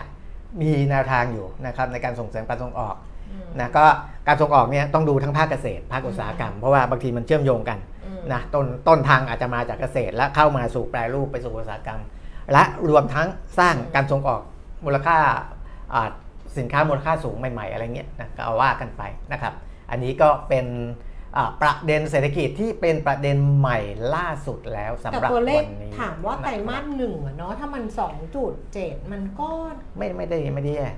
[0.61, 2.95] มีแนวทางอยู่นะครับในการส่งเสริมการส่งออก
[3.31, 3.85] อืมนะก็
[4.27, 12.01] การส่งออกเนี่ยต้องดูทั้งภาคเกษตร ภาคอุตสาหกรรม เพราะว่าบางทีมันเชื่อมโยงกันอืมนะต้นต้นทางอาจจะมาจากเกษตร และเข้ามาสู่แปรรูปไปสู่อุตสาหกรรม
[12.53, 13.27] และรวมทั้ง
[13.59, 14.41] สร้างการส่งออก
[14.85, 15.17] มูลค่า
[15.93, 16.09] อ่า
[16.57, 19.53] สินค้ามูลค่าสูงใหม่ๆ อะไรเงี้ยนะก็เอาว่ากันไปนะครับ
[19.91, 20.65] อันนี้ก็เป็น
[21.37, 23.79] อ่าประเด็นเศรษฐกิจที่เป็นประเด็นใหม่
[24.15, 29.49] ล่าสุดแล้วสำแต่หรับตัวเลขวันนี้ถามว่าไตรมาสนะครับหนึ่งอะเนาะถ้ามันสองจุดเจ็ดมันก็
[29.97, 30.89] ไม่ไม่ได้ไม่ได้แย่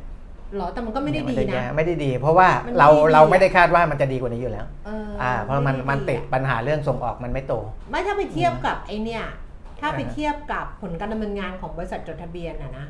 [0.55, 7.53] เหรอแต่มันก็ไม่ได้ดีแย่นะไม่ได้ดี เพราะว่ามันไม่เราได้ดีเราไม่ได้คาดว่ามันจะดีกว่านี้อยู่แล้วเอออ่าเพราะมันไได้มันติดอะปัญหาเรื่องส่งออกมันไม่โต
[7.89, 9.23] ไม่ถ้าไปเทียบกับไอเนี่ย
[9.81, 12.85] ถ้าไปอ่าฮะเทียบกับผลการดำเนินงานของบริษัทจดทะเบียนอะนะ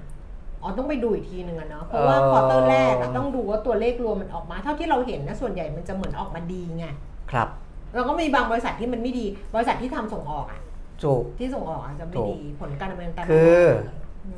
[0.61, 6.85] อ๋อต้องไปดูอีกทีหนึ่งอะเนาะเพราะว่าเออควอเตอร์แรกอะต้องดูว่าตัวเลขรวมมันออกมา เท่าที่เราเห็นนะส่วนใหญ่มันจะเหมือนออกมาดีไง
[7.31, 7.47] ครับ
[7.95, 10.61] เราก็มีบางบริษัทที่มันไม่ดี บริษัทที่ทำส่งออกอะ
[11.03, 13.61] ถูกที่ส่งออกอาจจะไม่ถูกดีผลการดำเนินการคือ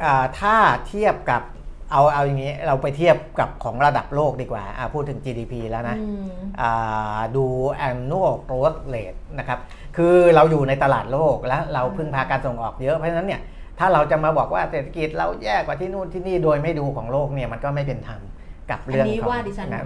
[0.03, 0.55] อ่าถ้า
[0.87, 1.41] เทียบกับ
[1.91, 6.31] เอาเอาอย่างนี้เราไปเทียบกับของระดับโลกดีกว่าอ่าพูดถึง GDP แล้วนะอืม
[6.61, 7.45] อ่าดู
[7.87, 9.59] annual growth rate นะครับ
[9.97, 13.41] คือเราอยู่ในตลาดโลกแล้วเราพึ่งพาการส่งออกเยอะเพราะฉะนั้นเนี่ย
[13.83, 18.21] ถ้าเราจะมาบอกว่าเศรษฐกิจเราแย่กว่าที่นู่นที่นี่โดยไม่ดูของโลกเนี่ยมันก็ไม่เป็นธรรม
[18.71, 19.83] กับเรื่องอันนี้ของว่าดิฉันะ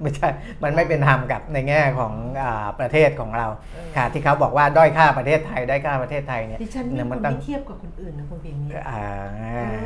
[0.00, 0.28] ไม่ใช่
[0.62, 9.04] มันไม่เป็นธรรมกับในแง่ของอาประเทศของเราเออค่ะที่เขาบอกว่าด้อยค่าประเทศไทยได้อยค่าประเทศไทยเนี่ยดิฉันเนี่ไม่ยคมันนต้องไม่เทียบกับคนอื่นนะคุณเพียงนี้อ่า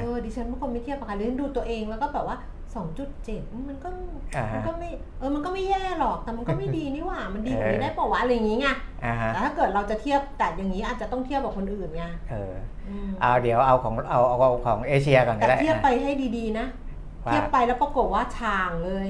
[0.03, 2.37] เออดิฉันไม่คนไม่เทียบกับใครดิฉันดูตัวเองแล้วก็แบบว่า
[2.81, 3.89] 2.7 มันก็
[4.37, 8.69] อ่าฮะมันก็ไม่เออมันก็ไม่แย่หรอกแต่มันก็ไม่ดีนี่หว่ามันดีกว่าเอนี้อได้เปล่าวะอะไรอย่างงี้ไง
[9.05, 12.55] อ่าฮะแต่ถ้าเกิดเราจะเทียบแต่อย่างนี้อาจจะต้องเทียบกับคนอื่นไงเออ
[12.89, 16.82] อืมเอาเดี๋ยวเอาของเอาเอาเอาของเอเชียก่อนก็แต่ได้เทียบไปอะให้ดีๆนะว่า
[17.25, 19.09] เทียบไปแล้วปรากฏว่าชางเลย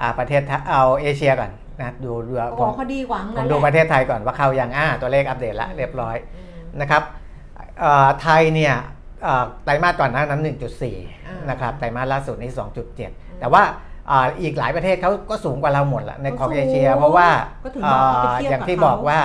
[0.00, 7.02] อ่าประเทศไทยเอาเอเชียก่อนนะดูดูปรากผฏมว่าเขาดีกว่าทั้งผนั้มนดูแหปละระเทศไทยก่อนว่าเข้ายังอ่าตัวเลขอัปเดตละเรียบร้อยอืมนะครับ
[7.80, 8.74] เอ่อไทยเนี่ย
[9.22, 10.56] เอ่อไตรมาสก่อนหน้านั้นอ่า
[11.02, 12.68] 1.4นะครับไตรมาสล่าสุดนี่ม
[13.00, 13.62] 2.7 แต่ว่า
[14.10, 17.28] อ่าอีกหลายประเทศเขาก็สูงกว่าเราหมดละในของก็สูงเอเชีย เพราะว่า
[17.64, 19.20] ก็ถึงบอกว่าไปเทียบอย่างที่กับเขาบอกว่า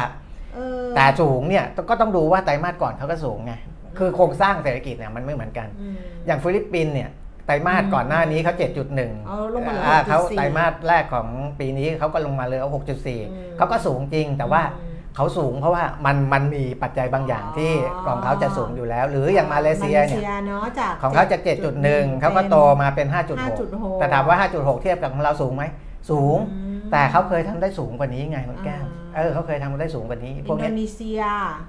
[0.55, 3.53] เออแต่สูงเนี่ยก็ต้องดูว่าไตรมาสก่อนเขาก็สูงไง
[3.97, 7.09] คือโครงสร้างเศรษฐกิจเนี่ยมันไม่เหมือนกันอืมอย่างฟิลิปปินส์เนี่ย
[7.49, 8.53] ไตรมาสก่อนหน้านี้เขา
[8.91, 11.27] 7.1เอาลงมาเหลืออ่าเขา6.4ไตรมาสแรกของ
[11.59, 12.83] ปีนี้เขาก็ลงมาเหลยอืม
[13.15, 21.37] 6.4เขาก็สูงจริงแต่ว่าอืมเขาสูงเพราะว่ามันมันมีปัจจัยบางอย่างที่อ๋อของเขาจะสูงอยู่แล้ว หรืออย่างมาเลเซียเนี่ยเนาะจากของเขาจะ
[21.79, 23.17] 7.1เขาก็โตมาเป็น5.6
[23.59, 25.63] 5.6 แต่ถามว่า 5.6 เทียบกับของเราสูงไหม
[26.09, 28.83] สูงอืมแต่เขาเคยทำได้สูงกว่านี้ไงคุณแก้ว
[29.15, 31.21] อ่าเออเขาเคยทำได้สูงกว่านี้พอิวกนโดเนี้ยนีเซีย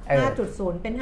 [0.08, 0.94] เออ5.0 เป็น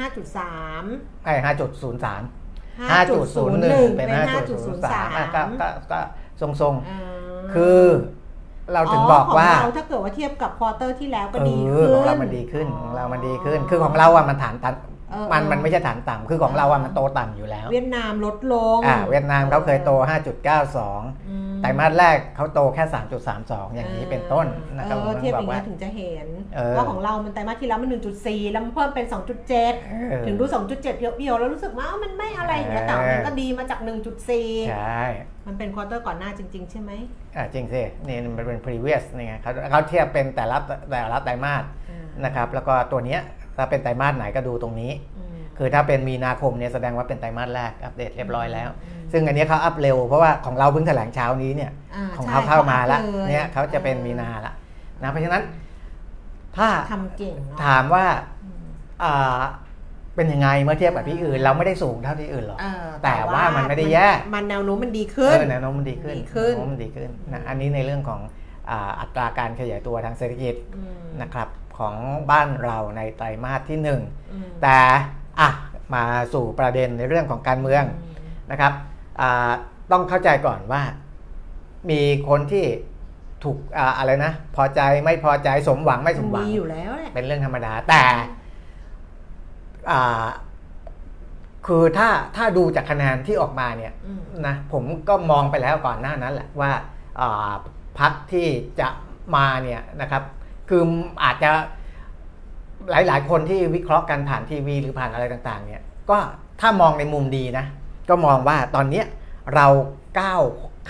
[0.59, 2.38] 5.3ไอ้5.03
[2.79, 5.99] 5.01เป็นเป็น 5.03อะก็ก็5.03ก็
[6.61, 7.81] ทรงอ่าๆ คือ
[8.73, 14.88] เราถึงบอกว่าของเราถ้าเกิดว่าเทียบกับควอเตอร์ที่แล้วก็เอดีอขึ้น ของเรามันดีขึ้น ของเรามันดีขึ้น คือของเราอะมันฐานตันเออ
[15.33, 19.91] มันเออมันไม่ใช่ฐานต่ำคือของเราอะมันโตต่ำอยู่แล้ว เวียดนามลดลงอ่าเวียดนามเขาเคยโต
[20.59, 22.83] 5.92อืมไตรมาสแรกเขาโตแค่
[23.29, 27.89] 3.32 อย่างนี้เป็นต้นนะครับเอผอมเทียบบออกย่างว่านี้ยถึงจะเห็นเออว่าของเรามันไตรมาสที่แล้วมัน
[28.21, 33.79] 1.4 แล้วมันเพิ่มเป็น 2.7เออถึงดู 2.7 เพียวๆแล้วรู้สึกว่าอ้าวมันไม่อะไรอย่างเงี้ยแต่มันก็ดีมาจาก
[34.25, 35.03] 1.4 ใช่
[35.47, 36.91] มันเป็น quarter ก่อนหน้าจริง ๆ ใช่ไหม
[37.35, 40.57] อ่าจริงสินี่มันเป็น previous นี่ไงเขาเขาเทียบเป็นแต่ละ
[40.91, 43.21] แต่ละไตรมาสอ่านะครับแล้วก็ตัวเนี้ย
[43.59, 54.53] ถ้าเป็นไตรมาสไหนก็ดูตรงนี้อืมคือถ้าเป็นมีนาคมเนี่ยแสดงว่าเป็นไตรมาสแรกอัปเดตเรียบร้อยแล้วอืมซึ่งอันนี้เขาอัปเร็วเพราะว่าของเราเพิ่งแถลงเช้านี้เนี่ยาของใช่เขาเข้ามาแล้วอัพเนี่ยเขาจะเป็นมีนาละ
[55.03, 55.43] นะเพราะฉะนั้น
[56.57, 58.05] ถ้าทำเก่งเนอะถามว่า
[58.43, 58.65] อืม
[59.03, 59.39] อ่า
[60.15, 68.19] เป็นยังไงเมื่อเทียบกับที่อื่น เราไม่ได้สูงเท่าที่อื่นหรอกเออแต่ว่ามันไม่ได้แย่มันแนวโน้มมันดีเอขึ้นอแนวโน้มมันดีขึ้นดีขึ้นแวโน้มมันดีขึ้นนะอันนี้ในเรื่องของ
[68.69, 71.47] อ่าอัตราการขยายตัวทางเศรษฐกิจอืมนะครับ
[71.79, 71.95] ของ
[72.31, 74.79] บ้านเราในไตรมาสที่หนึ่งอืมแต่
[75.39, 75.49] อะ
[75.95, 77.83] มาสู่ประเด็นในเรื่องของการเมือง
[78.51, 78.73] นะครับ
[79.21, 79.51] อ่า
[79.91, 80.81] ต้องเข้าใจก่อนว่า
[81.89, 82.65] มีคนที่
[83.43, 88.03] ถูกอ่าอะไรนะ พอใจไม่พอใจสมหวังไม่สมหวังมีอยู่แล้วแหละเป็นเรื่องธรรมดาแต่
[89.91, 90.25] อ่า
[91.67, 96.71] คือถ้าถ้าดูจากคะแนนที่ออกมาเนี่ยอืมนะผมก็มองไปแล้วก่อนหน้านั้นแหละว่า
[97.21, 97.51] อ่า
[97.99, 98.47] พักที่
[98.79, 98.89] จะ
[99.35, 100.23] มาเนี่ยนะครับ
[100.69, 100.83] คือ
[101.23, 101.51] อาจจะ
[102.91, 106.17] หลาย ๆ คนที่วิเคราะห์กันผ่านทีวี หรือผ่านอะไรต่างๆ เนี่ยก็
[106.61, 107.65] ถ้ามองในมุมดีนะ
[108.09, 109.05] ก็มองว่าตอนเนี้ย
[109.55, 109.67] เรา
[110.19, 110.41] ก้าว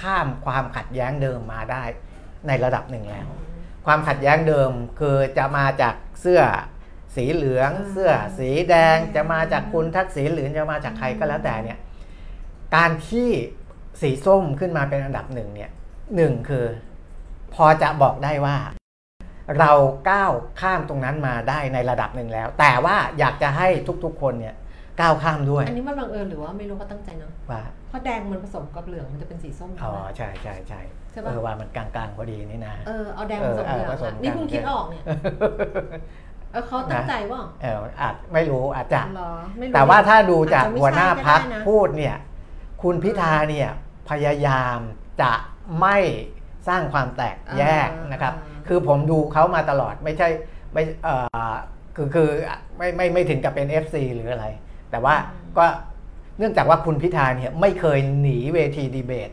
[0.01, 1.83] ข้ามความขัดแย้งเดิมมาได้
[2.47, 3.27] ในระดับหนึ่งแล้ว
[3.85, 6.41] ความขัดแย้งเดิมคือจะมาจากเสื้อ
[7.15, 11.77] สีเหลืองอ่าเสื้อสีแดง จะมาจากคุณทักษิณหรือจะมาจากใครก็แล้วแต่เนี่ย
[12.75, 13.29] การที่
[14.01, 15.69] สีส้มขึ้นมาเป็นอันดับหนึ่งเนี่ย
[16.15, 16.65] หนึ่งคือ
[17.53, 18.57] พอจะบอกได้ว่า
[19.57, 19.71] เรา
[20.09, 20.31] ก้าว
[20.62, 23.67] ข้ามตรงนั้นมาได้ในระดับหนึ่งแล้ว แต่ว่าอยากจะให้
[24.05, 24.55] ทุกๆคนเนี่ย
[25.01, 30.81] ก้าวข้ามด้วย อันนี้มันบังเอิญหรือว่าไม่รู้เขาตั้งใจเนาะว่าเพราะแดงมันผสมกับเหลืองมันจะเป็นสีส้มอ๋อใช่ไหมใช่ใช่ใช่
[31.12, 35.03] ใช่ปะเออว่ามันกลางๆพอดีนี่นะเออเอาแดงผสมเหลืองเออเออผสมอะกันนี่เพิ่งคิดออกเนี่ย
[36.51, 42.15] เออเขาตั้งใจว่าเอออาจไม่รู้อาจจะเหรอไม่รู้แต่ว่าถ้าดูจากอจจะไม่หัวหน้าใช่ก็พักได้นะพูดเนี่ย
[42.83, 43.69] คุณพิธาเนี่ย
[44.09, 44.79] พยายาม
[45.21, 45.31] จะ
[45.81, 45.97] ไม่
[46.67, 48.33] สร้างความแตกแยกนะครับ
[48.69, 50.27] คือผมดูเขามาตลอดไม่ใช่
[50.73, 51.15] ไม่เอ่
[51.53, 51.55] อ
[51.95, 52.29] คือคือ
[52.77, 54.45] ไม่ไม่ไม่ถึงกับเป็น FC หรืออะไร
[54.91, 55.15] แต่ว่า
[55.58, 55.65] ก็
[56.38, 59.29] เนื่องจากว่าคุณพิธาเนี่ยไม่เคยหนีเวทีดีเบต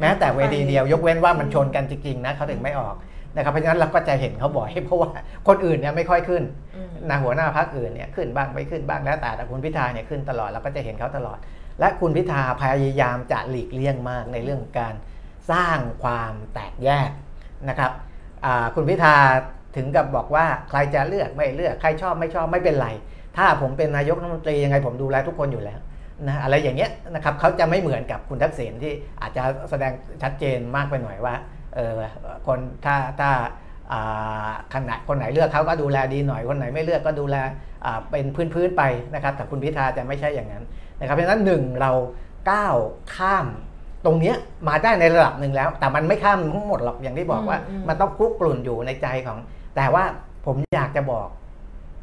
[0.00, 2.94] แม้แต่เวทีเดียวยกเว้นว่ามันชนกันจริงๆนะเขาถึงไม่ออก
[3.36, 5.10] นะครับเพราะฉะนั้นเราก็จะเห็นเขาบ่อยเพราะว่า
[5.48, 6.42] คนอื่นเนี่ยไม่ค่อยขึ้น
[6.76, 11.38] อืมนะหัวหน้าพักอื่นเนี่ยขึ้นบ้างไม่ขึ้นบ้างแล้วแต่แต่คุณพิธาเนี่ยขึ้นตลอดเราก็จะเห็นเขาตลอด
[11.80, 14.94] และคุณพิธาพยายามจะหลีกเลี่ยงมากในเรื่องของการ
[15.52, 17.10] สร้างความแตกแยก
[17.68, 18.07] นะครับอ่า
[18.74, 19.14] คุณพิธา
[19.76, 22.88] ถึงกับบอกว่าใครจะเลือกไม่เลือกใครชอบไม่ชอบไม่เป็นไร
[23.36, 25.80] ถ้าผมเป็นนายกรัฐมนตรียังไงผมดูแลทุกคนอยู่แล้ว
[26.26, 31.34] นะอะไรอย่างเงี้ยนะครับเขาจะไม่เหมือนกับคุณทักษิณที่อาจจะแสดงชัดเจนมากไปหน่อยว่า
[31.74, 31.92] เออ
[32.46, 33.30] คนถ้าถ้า
[34.74, 37.36] ขนาดคนไหนเลือกเขาก็ดูแลดีหน่อย คนไหนไม่เลือกก็ดูแล
[38.10, 38.24] เป็น
[38.54, 38.82] พื้นๆไป
[39.14, 40.64] นะครับแต่คุณพิธาจะไม่ใช่อย่างนั้น
[41.00, 41.92] นะครับเพราะฉะนั้นหนึ่งเรา
[42.50, 42.76] ก้าว
[43.16, 43.46] ข้าม
[44.04, 44.36] ตรงเนี้ย
[44.68, 49.38] มาได้ในระดับหนึ่งแล้ว แต่มันไม่ข้ามทั้งหมดหรอกอย่างที่บอกว่าอืมอืมมันต้องคลุกกลุ่นอยู่ในใจของ
[49.76, 50.04] แต่ว่า
[50.46, 51.28] ผมอยากจะบอก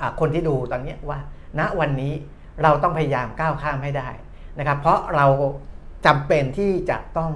[0.01, 1.19] อาคนที่ดูตอนเนี้ยว่า
[1.59, 2.13] ณวันนี้
[2.63, 4.09] เราต้องพยายามก้าวข้ามให้ได้
[4.59, 5.25] นะครับ เพราะเรา
[6.05, 7.31] จำเป็นที่จะต้อง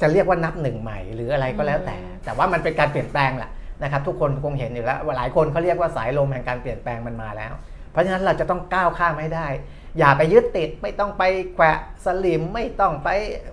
[0.00, 3.50] จะเรียกว่านับหนึ่งใหม่ หรืออะไรก็แล้วแต่อืมแต่ว่ามันเป็นการเปลี่ยนแปลงแหละ
[3.82, 7.52] นะครับ ทุกคนคงเห็นอยู่แล้วว่าหลายคนเขาเรียกว่าสายลมแห่งการเปลี่ยนแปลงมันมาแล้ว
[7.90, 9.46] เพราะฉะนั้นเราจะต้องก้าวข้ามให้ได้
[9.98, 11.22] อย่าไปยึดติดไม่ต้องไป
[11.54, 13.08] แขวะสลิมไม่ต้องไป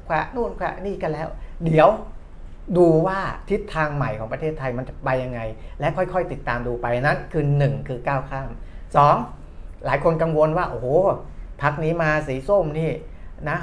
[0.06, 1.28] แขวะนู่นแขวะนี่กันแล้ว
[1.66, 1.90] เดี๋ยว
[2.78, 5.42] ดูว่าทิศทางใหม่ของประเทศไทยมันจะไปยังไง
[5.80, 8.50] และค่อยๆ ติดตามดูไปนั้นคือหนึ่งคือก้าวข้าม
[8.96, 9.16] สอง
[9.86, 10.88] หลายคนกังวลว่าโอ้โห
[11.62, 12.92] พักนี้มาสีส้มนี่
[13.50, 13.58] นะ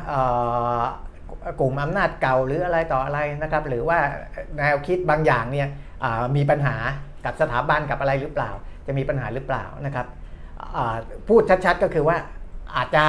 [1.61, 3.99] กลุ่มอำนาจเก่าหรืออะไรต่ออะไรนะครับ หรือว่า
[4.57, 5.69] แนวคิดบางอย่างเนี่ย
[6.37, 6.77] มีปัญหา
[7.25, 8.51] กับสถาบันกับอะไรหรือเปล่า
[8.87, 10.07] จะมีปัญหาหรือเปล่านะครับ
[11.29, 12.17] พูดชัดๆก็คือว่า
[12.75, 13.05] อาจจะ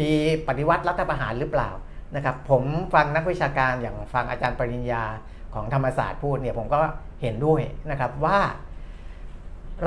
[0.00, 0.10] มี
[0.48, 1.70] ปฏิวัติรัฐประหารหรือเปล่า
[2.16, 2.62] นะครับผม
[2.94, 5.04] ฟังนักวิชาการอย่างฟังอาจารย์ปริญญา
[5.54, 6.78] ของธรรมศาสตร์พูดเนี่ยผมก็
[7.22, 8.38] เห็นด้วยนะครับว่า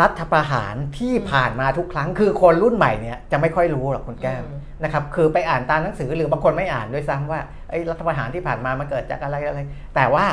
[0.02, 4.44] รัฐประหารที่ผ่านมาทุกครั้ง คือคนรุ่นใหม่เนี่ยจะไม่ค่อยรู้หรอกคุณแก้ม
[4.84, 9.60] นะครับคือไปอ่านตามหนังสือหรือบางคนไม่อ่านด้วยซ้ำว่าไอ้รัฐประหารที่ผ่านมามันเกิดจากอะไรอะไร
[9.96, 10.26] แต่ว่า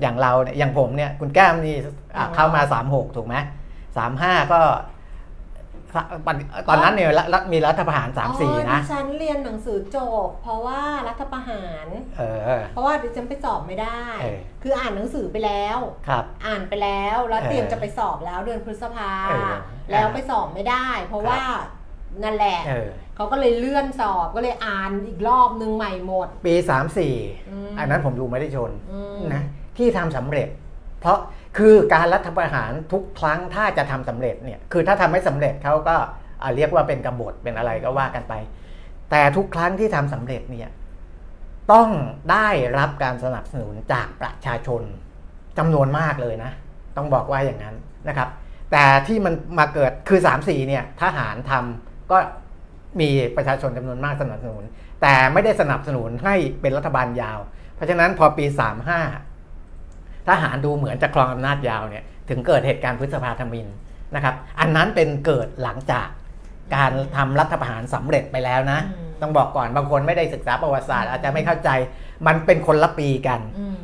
[0.00, 1.76] อย่างเราเนี่ยอย่างผมเนี่ยคุณแก้มนี่
[2.34, 3.36] เข้ามา 36 ถูกไหม
[3.96, 4.60] สามห้าก็
[6.68, 11.86] ตอนนั้นเนี่ยรัฐมีรัฐประหารอ๋อ34นะดิฉันเรียนหนังสือจบ เพราะว่ารัฐประหาร
[12.18, 12.22] เอ
[12.58, 19.52] อเพราะว่าดิฉันไปสอบไม่ได้เออคืออ่านหนังสือไปแล้วครับอ่านไปแล้วแล้วเออเตรียมจะไปสอบแล้วเดือนพฤษภาเออ
[19.92, 21.42] แล้วไปสอบไม่ได้ เพราะว่า
[22.22, 29.42] นั่นแหละเออเขาก็เลยเลื่อนสอบก็เลยอ่านอีกรอบนึงใหม่หมด ปีอืม34 อันนั้นผมดูไม่ได้ชนอืมนะ
[29.76, 30.48] ที่ทำสำเร็จ
[31.00, 31.18] เพราะ
[31.56, 35.96] คือการรัฐประหารทุกครั้งถ้าจะทำสำเร็จเนี่ยคือถ้าทำไม่สำเร็จเขาก็
[36.56, 38.34] เรียกว่าเป็นกบฏเป็นอะไรก็ว่ากันไป
[39.10, 40.68] แต่ทุกครั้งที่ทำสำเร็จเนี่ย
[41.72, 41.88] ต้อง
[42.32, 44.82] ได้รับการสนับสนุนจากประชาชน
[45.58, 46.52] จำนวนมากเลยนะ
[46.96, 47.76] ต้องบอกว่าอย่างนั้น
[48.08, 48.28] นะครับ
[48.72, 52.18] แต่ที่มันมาเกิดคือ3 4เนี่ยทหารทำก็
[53.00, 54.64] มีประชาชนจำนวนมากสนับสนุน
[55.02, 57.38] แต่ไม่ได้สนับสนุนให้เป็นรัฐบาลยาว
[57.74, 58.44] เพราะฉะนั้นพอปี
[58.88, 59.27] 35
[60.30, 63.66] ทหารดูเหมือนจะครองอำนาจยาวเนี่ยถึงเกิดเหตุการณ์พฤษภาธมิน
[64.14, 66.08] นะครับ อันนั้นเป็นเกิดหลังจาก
[66.76, 71.70] การทำรัฐประหารสำเร็จไปแล้วนะอืมต้องบอกก่อนบางคนไม่ได้ศึกษาประวัติศาสตร์ อาจจะไม่เข้าใจ
[72.26, 73.76] มันเป็นคนละปีกันอืม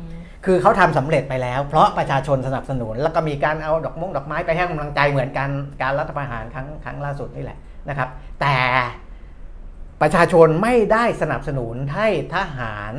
[0.45, 5.49] คือเขาทำสำเร็จไปแล้ว เพราะประชาชนสนับสนุน แล้วก็มีการเอาดอกมงดอกไม้ไปให้กำลังใจเหมือนกัน
[5.81, 7.57] การรัฐประหารครั้งครั้งล่าสุดนี่แหละ
[7.89, 8.09] นะครับ
[8.41, 8.57] แต่
[10.01, 12.93] ประชาชนไม่ได้สนับสนุนให้ทหาร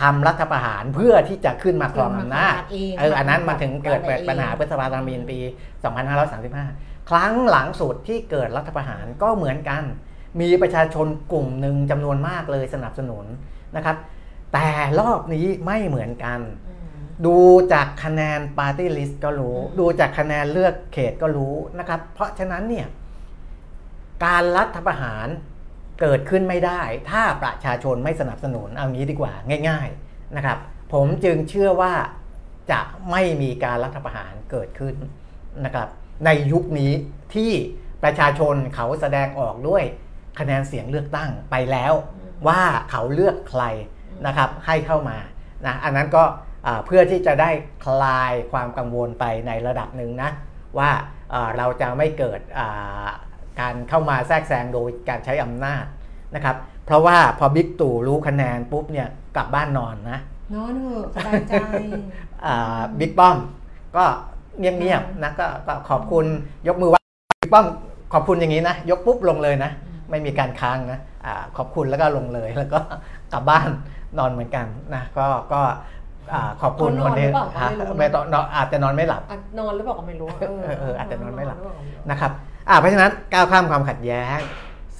[0.00, 5.38] ทำรัฐประหารเพื่อที่จะขึ้นมาครองอำนาจเองเอออันนั้นมันถึงเกิดเองปัญหาพฤษภาธมินปี
[6.24, 9.82] 2535 ครั้งหลังสุดที่เกิดรัฐประหารก็เหมือนกัน
[10.40, 13.24] มีประชาชนกลุ่มหนึ่งจำนวนมากเลยสนับสนุน
[13.76, 13.96] นะครับ
[14.52, 14.68] แต่
[15.00, 17.36] รอบนี้ไม่เหมือนกันอืมดู
[17.72, 22.86] จากคะแนนปาร์ตี้ลิสต์ก็รู้อืมดูจากคะแนนเลือกเขตก็รู้นะครับ เพราะฉะนั้นเนี่ย
[24.24, 25.28] การรัฐประหาร
[26.00, 29.32] เกิดขึ้นไม่ได้ ถ้าประชาชนไม่สนับสนุนเอางี้ดีกว่า
[29.68, 30.58] ง่าย ๆนะครับ
[30.92, 31.94] ผมจึงเชื่อว่า
[32.70, 32.80] จะ
[33.10, 34.94] ไม่มีการรัฐประหารเกิดขึ้น
[35.64, 35.88] นะครับ
[36.24, 36.92] ในยุคนี้
[37.34, 37.52] ที่
[38.04, 39.82] ประชาชนเขาแสดงออกด้วย
[40.38, 41.92] คะแนนเสียงเลือกตั้งไปแล้ว
[42.48, 43.62] ว่าเขาเลือกใคร
[44.26, 45.18] นะครับให้เข้ามา
[45.66, 46.24] นะอันนั้นก็
[46.66, 47.50] อ่าเพื่อที่จะได้
[47.84, 50.30] คลายความกังวลไปในระดับหนึ่งนะ
[50.78, 50.90] ว่า
[51.34, 53.06] อ่าเราจะไม่เกิดอ่า
[53.60, 55.84] การเข้ามาแทรกแซงโดยการใช้อำนาจ
[56.34, 60.18] นะครับเพราะว่าพอบิ๊กตู่รู้คะแนนปุ๊บเนี่ยกลับบ้านนอนนะ
[60.54, 61.54] นอนเถอะสบายใจ
[62.46, 63.36] อ่าบิ๊กป้อม
[63.96, 64.04] ก็
[64.58, 66.26] เงียบๆนะก็ก็ขอบคุณ
[66.68, 67.02] ยกมือไหว่า
[67.42, 67.66] บิ๊กป้อม
[68.12, 69.70] ขอบคุณอย่างนี้นะ ยกปุ๊บลงเลยนะ
[70.10, 72.80] ไม่มีการค้างนะอาขอบคุณแล้วก็ลงเลยแล้วก็
[73.32, 73.68] กลับบ้าน
[74.18, 75.60] นอนเหมือนกันนะก็ก็
[76.32, 82.32] อ่าขอบคุณเขานอนคนที่หรือเปล่าก็ฮะไม่รู้นะไม่ต้องนอนอาจจะนอนไม่หลับอะนอนหรือเปล่าก็ไม่รู้เออเอออาจจะนอนไม่หลับรืเปาก็ไม่รู้นะครับ
[82.68, 84.38] อ่าเพราะฉะนั้นก้าวข้ามความขัดแย้ง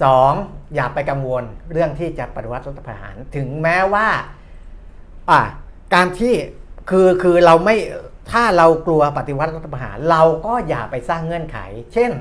[0.07, 0.75] 2.
[0.75, 4.07] อย่าไปกังวลเรื่องที่จะปฏิวัติรัฐประหาร ถึงแม้ว่า
[5.29, 5.39] อ่า
[5.93, 6.33] การที่
[6.89, 7.75] คือคือเราไม่
[8.31, 11.57] ถ้าเรากลัวปฏิวัติรัฐประหาร เราก็อย่าไปสร้างเงื่อนไข
[11.93, 12.11] เช่น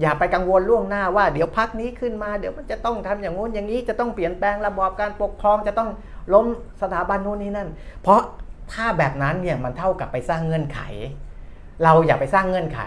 [0.00, 5.90] อย่าไปกังวลล่วงหน้าว่าเดี๋ยวพักนี้ขึ้นมาเดี๋ยวมันจะต้องทำอย่างงู้นอย่างนี้จะต้องเปลี่ยนแปลงระบอบการปกครองจะต้อง
[6.34, 6.46] ล้ม
[6.82, 7.68] สถาบันนู้นนี้นั่น
[8.02, 8.20] เพราะ
[8.72, 10.80] ถ้าแบบนั้นเนี่ยมันเท่ากับไปสร้างเงื่อนไข
[11.84, 12.80] เราอย่าไปสร้างเงื่อนไข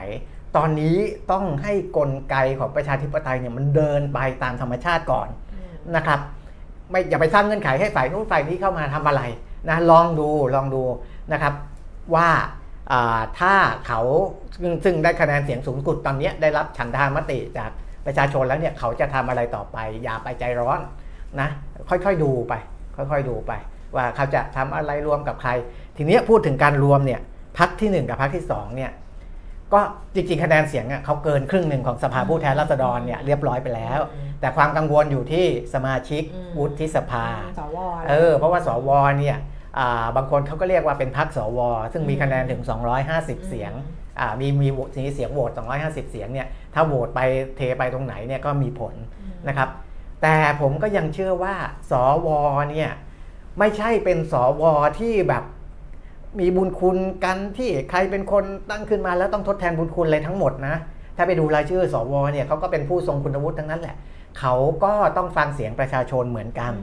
[0.58, 0.96] ตอนนี้
[1.32, 6.20] ต้องให้กลไกของประชาธิปไตยเนี่ยมันเดินไปตามธรรมชาติก่อนอืมนะครับ
[6.90, 9.22] ไม่อย่าไปสร้างเงื่อนไขให้ฝ่ายนู้นฝ่ายนี้เข้ามาทำอะไร
[9.70, 10.84] นะลองดูลองดู
[11.32, 11.54] นะครับ
[12.16, 12.30] ว่า
[12.92, 13.54] อ่าถ้า
[13.88, 14.02] เขา
[14.62, 17.72] ซึ่งซึ่งได้คะแนนเสียงสูงสุดตอนเนี้ยได้รับฉันทามติจาก
[18.06, 20.80] ประชาชนแล้วเนี่ยเขาจะทำอะไรต่อไป อย่าไปใจร้อน
[21.40, 21.50] นะ
[21.90, 22.54] ค่อยๆดูไป
[22.96, 23.52] ค่อยๆดูไป
[23.96, 25.52] ว่าเขาจะทำอะไรรวมกับใคร
[25.98, 27.20] ทีเนี้ยพูดถึงการรวมเนี่ย
[27.58, 28.92] พักที่หนึ่งกับพักที่สองเนี่ย
[29.74, 29.82] ก็
[30.16, 34.00] จริงๆคะแนนเสียงอะเขาเกินครึ่งหนึ่งของสภาผู้แทนราษฎรเนี่ยเรียบร้อยไปแล้ว
[34.40, 37.28] แต่ความกังวลอยู่ที่สมาชิกอืมวุฒิสภา
[37.60, 37.78] สว
[38.10, 39.38] เออเพราะว่าสวเนี่ย
[39.80, 41.60] อ่าบางคนเขาก็เรียกว่าเป็นพรรคสว
[41.94, 42.62] ซึ่งมีคะแนนถึง
[43.06, 43.74] 250 เสียง
[44.20, 47.20] อ่ามีมีโหวตมีเสียงโหวต 250 เสียงเนี่ยถ้าโหวตไป
[47.56, 48.94] เทไปตรงไหนเนี่ยก็มีผล
[49.48, 49.70] นะครับ
[50.22, 51.56] แต่ผมก็ยังเชื่อว่า
[51.92, 51.94] ส
[52.26, 52.28] ว
[52.72, 52.92] เนี่ย
[53.60, 54.64] ไม่ใช่เป็นสว
[55.00, 55.44] ที่แบบ
[56.40, 60.76] มีบุญคุณกันที่ใครเป็นคนตั้งขึ้นมาแล้วต้องทดแทนบุญคุณอะไรทั้งหมดนะ
[61.18, 63.96] ถ้าไปดูรายชื่อสวเนี่ยเขาก็เป็นผู้ทรงคุณวุฒิทั้งนั้นแหละ
[64.40, 66.74] เขาก็ต้องฟังเสียงประชาชนเหมือนกัน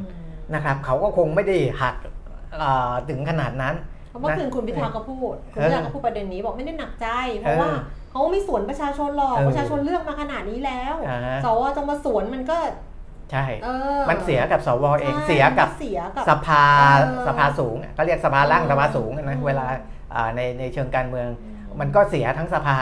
[0.55, 1.97] นะครับ เขาก็คงไม่ได้หัก
[2.59, 3.75] เอ่อถึงขนาดนั้น
[4.11, 7.09] เพราะเมื่อคืนคุณพิธาก็พูดคุณพิธาก็พูดประเด็นนี้บอกไม่ได้หนักใจ
[7.39, 7.73] เพราะเออว่า
[8.11, 12.59] เขาไม่สวนประชาชนหรอกเออประชาชนเลือกมาขนาดนี้แล้วอ่าฮะสวจะมาสวนมันก็
[13.33, 16.65] ใช่เออมันเสียกับสวเองใช่เสียกับเสียกับสภา
[17.01, 19.67] เออสภาสูงก็เรียกสภาล่างอืมสภาสูงนะอืมเวลา
[20.15, 22.79] อ่าในในเชิงการเมืองอืมมันก็เสียทั้งสภา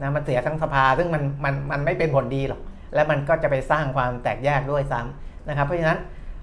[0.00, 2.60] นะมันเสียทั้งสภาซึ่งมันมันมันไม่เป็นผลดีหรอก
[2.94, 5.98] และมันก็จะไปสร้างความแตกแยกด้วยซ้ำนะครับ เพราะฉะนั้น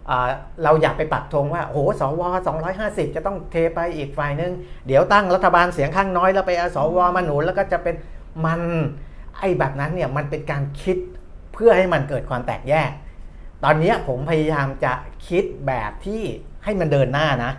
[0.10, 0.28] อ่า
[0.64, 2.22] เราอยากไปปักธงว่าโอ้โหสว
[2.70, 4.52] 250 จะต้องเทไปอีกฝ่ายนึง
[4.88, 7.96] เดี๋ยวตั้งรัฐบาลเสียงข้างน้อยแล้วไปเอาสวมาหนุนแล้วก็จะเป็น
[8.46, 8.62] มัน
[9.40, 10.98] ไอ้แบบนั้นเนี่ยมันเป็นการคิด
[11.54, 12.92] เพื่อให้มันเกิดความแตกแยก
[13.64, 14.94] ตอนเนี้ยผมพยายามจะ
[15.28, 16.22] คิดแบบที่
[16.64, 17.52] ให้มันเดินหน้านะ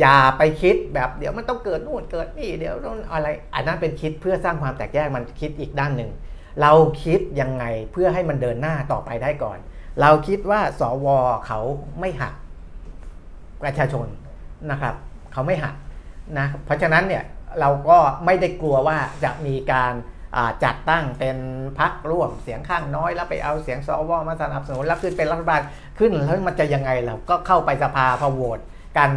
[0.00, 6.10] อย่าไปคิดแบบเดี๋ยวมันต้องเกิดนู่นเกิดนี่เดี๋ยวต้องอะไร อันนั้นเป็นคิดเพื่อสร้างความแตกแยกมันคิดอีกด้านหนึ่ง
[6.60, 6.72] เรา
[7.04, 9.58] คิดยังไงเพื่อให้มันเดินหน้าต่อไปได้ก่อน
[10.00, 11.06] เราคิดว่าสว
[11.46, 11.60] เขา
[12.00, 12.34] ไม่หัก
[13.62, 14.06] ประชาชน
[14.70, 14.94] นะครับ
[15.32, 15.74] เขาไม่หัก
[16.38, 17.24] นะเพราะฉะนั้นเนี่ย
[17.60, 20.13] เราก็ไม่ได้กลัวว่าจะมีการอ่า
[20.64, 21.36] จัดตั้งเป็น
[21.78, 25.60] พักร่วมเสียงข้างน้อยแล้วไปเอาเสียงสวมาสนับสนุนแล้วขึ้นเป็นรัฐบาล
[25.98, 28.58] ขึ้นแล้วมันจะยังไงเราก็เข้าไปสภาพอโหวต
[28.98, 29.10] กัน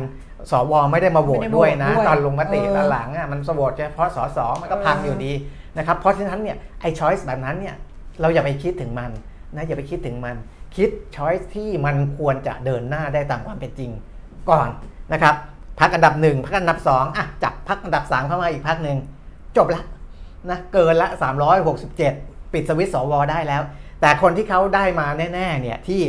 [0.52, 5.32] สวไม่ได้มาโหวตด้วยนะ ตอนลงมติเออตอนหลังอะมันโหวตเฉพาะสสมันก็พังอยู่ดี
[5.78, 7.76] นะครับเพราะฉะนั้นเนี่ยไอ้ช้อยส์แบบนั้นเนี่ย
[8.22, 9.12] เราอย่าไปคิดถึงมัน
[9.56, 10.36] นะอย่าไปคิดถึงมัน
[10.76, 13.92] คิดช้อยที่มันควรจะเดินหน้าได้ตามความเป็นจริง
[14.50, 14.68] ก่อน
[15.14, 15.36] นะครับ
[15.80, 18.98] พักอันดับหนึ่งพักอันดับสองอะจับพักอันดับสามเข้ามาอีกพักหนึ่ง
[19.58, 19.84] จบละ
[20.50, 21.10] นะเกินละ
[21.82, 23.62] 367 ปิดสวิตช์สวได้แล้ว
[24.02, 26.02] แต่คนที่เขาได้มาแน่ๆเนี่ยที่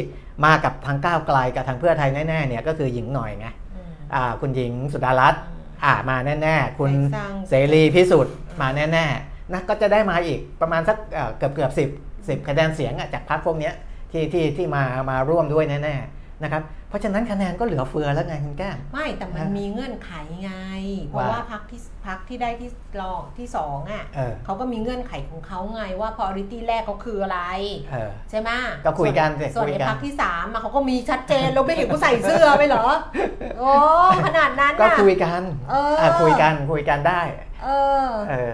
[0.44, 5.42] มากับทางก้าวไกลกับทางเพื่อไทยแน่ๆเนี่ยก็คือหญิงหน่อยไงอืมอ่าคุณหญิงสุดารัตน์
[5.84, 11.88] อ่ามาแน่ๆ คุณได้สร้างเสรีพิสุทธิ์มาแน่ๆนะก็จะได้มาอีกประมาณสักเอ่อเกือบเกือบสิบ
[12.28, 13.74] สิบคะแนนเสียงอะจากพรรคพวกเนี้ย
[14.12, 20.12] ที่ที่ที่มามาร่วมด้วยแน่ๆนะครับ เพราะฉะนั้นคะแนนก็เหลือเฟือแล้วไงคุณแก้ม ไม่แต่มันนะมีเงื่อนไข
[20.42, 20.52] ไง
[21.06, 22.70] เพราะว่าว่าพักที่พักที่ได้ที่
[23.00, 27.40] รองที่สองอะเออ เขาก็มีเงื่อนไขของเขาไงว่า priority แรกเขาคืออะไร
[27.90, 28.50] เออ ใช่ไหม
[28.84, 32.86] ก็คุยกันสิส่วนคุยในกัน พักที่สามอะเขาก็มีชัดเจนเราไม่เห็นเขาใส่เสื้อไปเหรอ
[33.58, 33.72] โอ้
[34.24, 37.20] ขนาดนั้นก็น่ะ คุยกันเอออะคุยกันคุยกันได้
[37.64, 37.68] เอ
[38.06, 38.52] อ เออ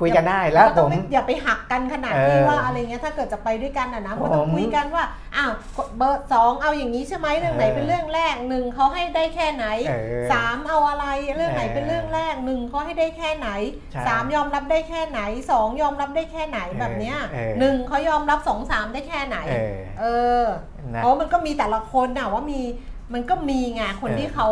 [0.00, 5.04] คุยกันได้แล้วก็ผต้องมไม่อย่าไปหักกันขนาดเออที่ว่าอะไรเงี้ยถ้าเกิดจะไปด้วยกันอะนะก็ต้องผมคุยกันว่า
[5.36, 5.52] อ้าว
[5.96, 13.48] เบอร์สองเอาอย่างนี้ใช่ไหมเรื่องไหนเออเป็นเรื่องแรกหนึ่งเขาให้ได้แค่ไหนเออสามเอาอะไรเรื่องไหนเออเป็นเรื่องแรกหนึ่งเขาให้ได้แค่ไหน
[13.92, 15.20] ใช่สามยอมรับได้แค่ไหน
[15.50, 20.04] สองยอมรับได้แค่ไหนแบบเนี้ยเออหนึ่งเขายอมรับสองสามได้แค่ไหน เออเอ
[20.40, 20.44] อ
[20.94, 22.60] นะเพราะมันก็มีแต่ละคนน่ะว่ามี
[23.14, 24.48] มันก็มีไงคนเออที่เขา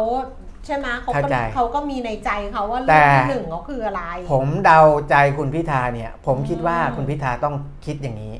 [0.66, 4.02] ใช่ไหมเขาก็เข้าใจ เขาก็มีในใจเขาว่าแต่เรื่องที่หนึ่งเขาคืออะไร
[4.32, 7.54] ผมเดาใจคุณพิธาเนี่ย ผมคิดว่าอืม คุณพิธาต้อง
[7.86, 8.34] คิดอย่างนี้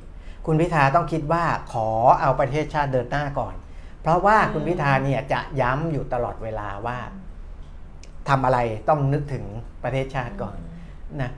[0.46, 1.88] คุณพิธาต้องคิดว่าขอ
[2.20, 3.54] เอาประเทศชาติเดินหน้าก่อน
[4.02, 6.98] เพราะว่าคุณพิธาเนี่ยจะย้ำอยู่ตลอดเวลาว่า
[8.28, 8.58] ทำอะไร
[8.88, 9.44] ต้องนึกถึง
[9.82, 10.56] ประเทศชาติก่อน
[11.22, 11.30] นะ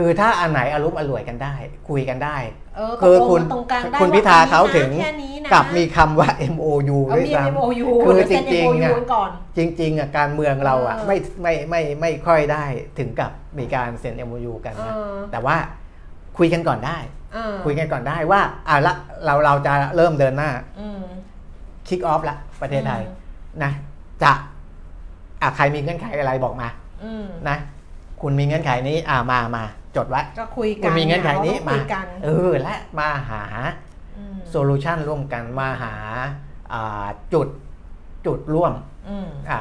[0.00, 1.54] คือถ้าอันไหนอารมณ์อร่วยกันได้
[1.88, 2.36] คุยกันได้
[2.76, 12.64] เออคือตกลงคุณกันตรงกลางได้คุณพิธาเขาถึงแค่นี้นะกับมีคำว่า MOU เอาด้วยมีซ้ำ MOU คือเดี๋ยวเซ็นจริงๆ MOU อะกันก่อนจริงๆอะการเมืองเราอะเออไม่ไม่ไม่ไม่ค่อยได้
[12.98, 15.56] ถึงกับมีการเซ็น MOU กันเอนะอแต่ว่า
[16.38, 16.98] คุยกันก่อนได้
[17.34, 18.94] เออคุยกันก่อนได้ว่าอะละ
[19.24, 21.02] เราเราจะเริ่มเดินหน้าอืม
[21.88, 23.12] kick off ละประเทศไทยอื
[23.58, 23.72] มนะ
[24.22, 24.32] จะ
[25.42, 26.68] อะใครมีเงื่อนไขอะไรบอกมา
[27.04, 27.58] อืมนะ
[28.22, 29.64] คุณมีเงื่อนไขนี้อ่ามามา
[29.98, 33.44] จดไว้ก็คุยกัคุณมีเงื่อนไขนี้เรามาคุยกันเออและมาหา
[34.32, 35.94] solution ร่วมกันมาหา
[36.72, 37.48] อ่าจุด
[38.26, 38.72] จุดร่วม
[39.08, 39.60] อืมอ่า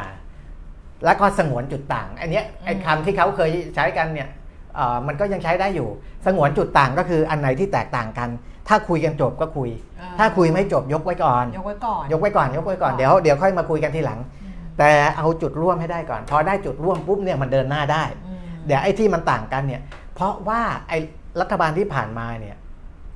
[1.06, 4.30] แล้วก็สงวนจุดต่าง อันเนี้ยไอ้อืมคำที่เขาเคยใช้กันเนี่ย
[4.76, 5.90] เอ่อมันก็ยังใช้ได้อยู่
[6.26, 8.30] สงวนจุดต่างก็คืออันไหนที่แตกต่างกัน
[8.68, 19.82] ถ้าคุยกันจบก็คุยเออถ้าคุยไม่จบยกไว้ก่อน ยกไว้ก่อน ยกไว้ก่อนยกไว้ก่อนเดี๋ยวเดี๋ยวค่อยมาคุยกันทีหลังอืมแต่เอาจุดร่วมให้ได้ก่อน พอได้จุดร่วมปุ๊บเนี่ยมันเดินหน้าได้อืมเดี๋ยวไอ้ที่มันต่างกันเนี่ย
[20.18, 21.00] เพราะว่าไอ้
[21.42, 22.58] รัฐบาลที่ผ่านมาเนี่ย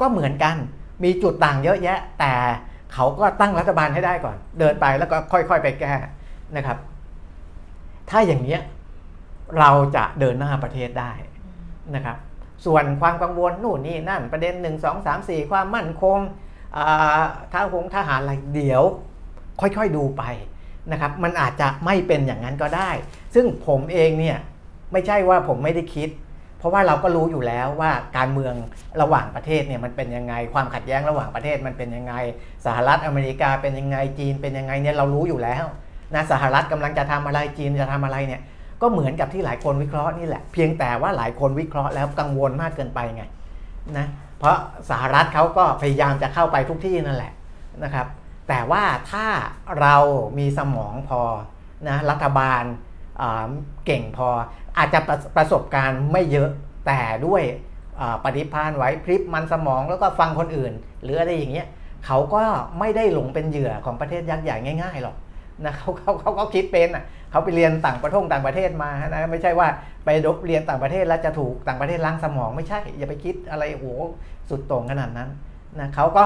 [0.02, 0.56] ก็เหมือนกัน
[1.04, 2.34] มีจุดต่างเยอะแยะ แต่
[2.94, 5.94] เขาก็ตั้งรัฐบาลให้ได้ก่อน เดินไปแล้วก็ค่อยๆไปแก้
[6.58, 6.78] นะครับ
[8.10, 8.62] ถ้าอย่างเนี้ย
[9.60, 11.12] เราจะเดินหน้าประเทศได้
[11.96, 12.18] นะครับ
[12.66, 16.20] ส่วนความกังวลนู่นนี่นั่นประเด็นหนึ่งสองสามสี่ความมั่นคง
[16.78, 17.22] อ่า
[17.52, 18.84] ท้าหงทหารอะไรเดี๋ยว
[19.62, 20.24] ค่อยๆดูไป
[20.92, 22.90] นะครับ มันอาจจะไม่เป็นอย่างนั้นก็ได้
[23.36, 24.38] ซึ่งผมเองเนี่ย
[24.92, 26.10] ไม่ใช่ว่าผมไม่ได้คิด
[26.62, 28.54] เพราะว่าเราก็รู้อยู่แล้วว่าการเมือง
[29.02, 32.14] ระหว่างประเทศเนี่ยมันเป็นยังไง ความขัดแย้งระหว่างประเทศมันเป็นยังไง
[32.66, 35.66] สหรัฐอเมริกาเป็นยังไงจีนเป็นยังไงเนี่ยเรารู้อยู่แล้ว
[36.16, 38.42] นะสหรัฐกำลังจะทำอะไรจีนจะทำอะไรเนี่ย
[38.82, 43.24] ก็เหมือนกับที่หลายคนวิเคราะห์นี่แหละ เพียงแต่ว่าหลายคนวิเคราะห์แล้วกังวลมากเกินไปไง
[43.98, 44.08] นะ
[44.38, 44.56] เพราะ
[44.90, 47.34] สหรัฐเขาก็พยายามจะเข้าไปทุกที่นั่นแหละ
[47.84, 48.08] นะครับ
[48.50, 49.28] แต่ว่าถ้า
[49.82, 49.96] เรา
[50.38, 51.22] มีสมองพอ
[51.90, 52.64] นะรัฐบาล
[53.86, 54.28] เก่งพอ
[54.78, 56.50] อาจจะประประสบการณ์ไม่เยอะ
[56.88, 57.44] แต่ด้วย
[58.24, 61.68] ปฏิภาณไหวพริบมันสมองแล้วก็ฟังคนอื่น หรืออะไรอย่างเงี้ย
[62.06, 62.44] เขาก็
[62.80, 65.16] ไม่ได้หลงเป็นเหยื่อของประเทศยักษ์ใหญ่ง่ายๆหรอก
[65.66, 69.68] นะเขาเขาเขาเขาคิดเป็นอะเขาไปเรียนต่างประเทศต่างประเทศมานะไม่ใช่ว่า
[70.06, 70.10] ไป
[70.48, 73.88] เรียนต่างประเทศแล้วจะถูกต่างประเทศล้างสมองไม่ใช่ อย่าไปคิดอะไรโอ้โห
[74.50, 75.30] สุดโต่งขนาดนั้น
[75.80, 76.26] นะเขาก็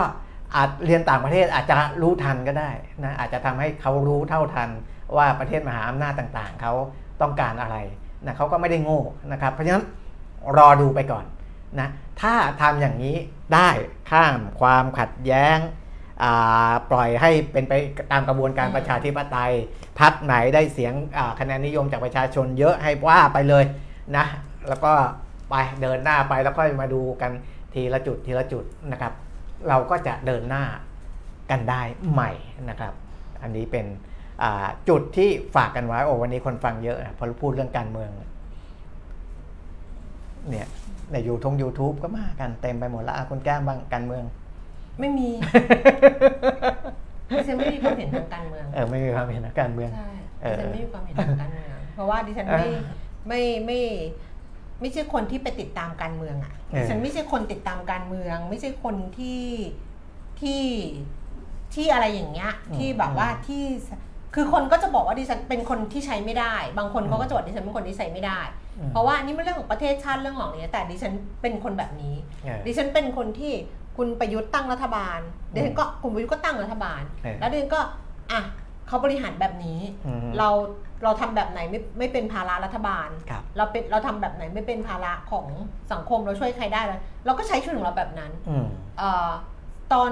[0.55, 2.69] อาจเรียนต่างประเทศอาจจะรู้ทันก็ได้
[3.05, 4.69] นะอาจจะทำให้เขารู้เท่าทัน
[5.17, 6.73] ว่าประเทศมหาอำนาจต่างๆ เขา
[7.21, 7.77] ต้องการอะไร
[8.25, 9.01] นะเขาก็ไม่ได้โง่
[9.31, 9.85] นะครับ เพราะฉะนั้น
[10.57, 11.25] รอดูไปก่อน
[11.79, 11.87] นะ
[12.21, 13.15] ถ้าทำอย่างนี้
[13.53, 13.69] ได้
[14.11, 15.57] ข้ามความขัดแย้ง
[16.23, 17.73] อ่าปล่อยให้เป็นไป
[18.11, 19.53] ตามกระบวนการอืมประชาธิปไตย
[19.99, 23.65] พักไหนได้เสียงอ่าคะแนนนิยมจากประชาชนเยอะให้ว่าไปเลย
[24.17, 24.25] นะ
[24.69, 24.91] แล้วก็
[25.49, 27.31] ไปเดินหน้าไปแล้วค่อยมาดูกัน
[27.73, 29.13] ทีละจุดทีละจุดนะครับ
[29.69, 30.63] เราก็จะเดินหน้า
[31.51, 31.81] กันได้
[32.11, 32.31] ใหม่
[32.69, 32.93] นะครับ
[33.41, 34.14] อันนี้เป็นอ่า
[34.89, 38.09] จุดที่ฝากกันไว้โอ้วันนี้คนฟังเยอะนะพอพูดเรื่องการเมือง
[40.49, 40.67] เนี่ย
[41.11, 44.23] ในยูทง YouTube ก็มากันเต็มไปหมดแล้วอะคุณแก้มบ้างการเมือง
[44.99, 45.29] ไม่มี
[47.29, 50.09] ดิฉันไม่มีความเห็นทางการเมืองเออไม่มีความเห็นทางการเมืองใช่
[50.41, 52.79] เอดิอฉันไม่มีความเห็นทางการเมือง เพราะว่าดิฉันไม่เออ
[53.27, 53.79] ไม่ไม่
[54.81, 59.43] ไม่ใช่คนที่ไปติดตามการเมืองอะเออดิฉันไม่ใช่คนติดตามการเมือง ไม่ใช่คนที่
[60.41, 60.63] ที่
[61.73, 63.63] ที่อะไรอย่างเงี้ยอืมที่แบบว่าที่
[64.35, 68.39] คือคนก็จะบอกว่าดิฉันเป็นคนที่ใช้ไม่ได้ บางคนเขาก็จะบอกดิฉันเป็นคนที่ใช้ไม่ได้
[68.77, 73.53] อืมเพราะว่านี่มันเรื่องของประเทศชาติเรื่องของนี้แต่ดิฉันเป็นคนแบบนี้เออดิฉันเป็นคนที่
[73.97, 75.19] คุณประยุทธ์ตั้งรัฐบาล
[75.53, 77.81] ดิฉันก็คุณประยุทธ์ก็ตั้งรัฐบาลเออแล้วดิฉันก็
[78.31, 78.41] อะ
[78.87, 80.49] เขาบริหารแบบนี้อืมเรา
[81.03, 85.45] เราทำแบบไหนไม่ไม่เป็นภาระรัฐบาลครับเราเป็นเราทำแบบไหนไม่เป็นภาระของ
[85.91, 88.65] สังคมเราช่วยใครได้เลยเราก็ใช้ชีวิตของเราแบบนั้นอืม
[88.97, 89.29] เออ
[89.93, 90.11] ตอน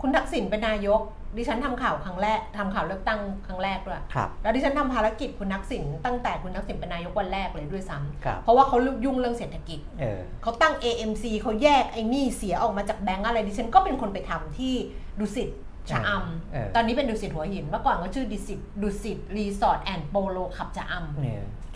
[0.00, 1.00] คุณทักษิณเป็นนายก
[1.36, 14.74] ดิฉันทำข่าวครั้งแรกทำข่าวเลือกตั้งครั้งแรกด้วยครับแล้วดิฉันทำภารกิจคุณทักษิณตั้งแต่คุณทักษิณเป็นนายกวันแรกเลยด้วยซ้ำครับเพราะว่าเขายุ่งเรื่องเศรษฐกิจเออเขาตั้ง AMC เขาแยกไอ้หนี้เสียออกมาจากแบงก์อะไรดิฉันก็เป็นคนไปทำที่
[15.20, 15.50] ดุสิต
[15.90, 16.10] ชะอำ
[16.52, 21.24] เออตอนนี้เป็นดุสิตหัวหินเมื่อก่อนก็ชื่อดุสิตดุสิต Resort and Polo Club ชะอำ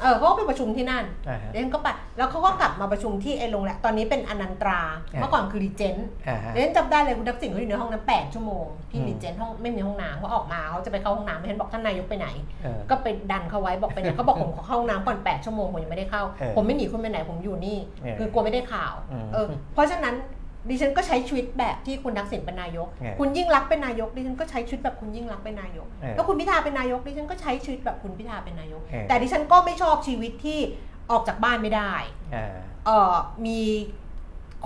[0.00, 1.88] เนี่ยเออเขาก็ไปประชุมที่นั่นอ่าฮะ เดี๊ยนก็ไป
[2.18, 4.80] แล้วเขาก็กลับมาประชุมที่ไอ้โรงแรมตอนนี้เป็นอนันตรา
[5.14, 12.28] อ่า เมื่อก่อนคือรีเจนต์อ่าฮะ เดี๊ยนจำได้เลยคุณทักษิณเขาอยู่ในห้องนั้น8ชั่วโมงที่อืม รีเจนต์ห้องไม่มีห้องน้ำเขาออกมาเขาจะไปเข้าห้องน้ำไม่เห็นบอกท่านนายกไปไหน
[12.62, 20.14] เออ ก็ไปดันเขาไว้บอกไปไหนเขาบอกผมขอเข้าห้องน้ำก่อน8ชั่วโมงผมยังไม่ได้เข้า เออผมไม่หนีคุณไปไหนผมอยู่นี่ เออคือกลัวไม่ได้ข่าว อืม เออ เพราะฉะนั้น
[20.68, 30.60] ดิฉันก็ใช้ชีวิตแบบที่คุณทักษิณเป็นนายกเออคุณยิ่งรักษณ์เป็นนายก ดิฉันก็ใช้ชีวิตแบบคุณยิ่งรักษณ์เป็นนายกเออแล้วคุณพิธาเป็นนายก ดิฉันก็ใช้ชีวิตแบบคุณพิธาเป็นนายกเออแต่ดิฉันก็ไม่ชอบชีวิตที่
[31.10, 31.94] ออกจากบ้านไม่ได้
[32.32, 32.54] เออ
[32.86, 33.14] เออ
[33.46, 33.60] มี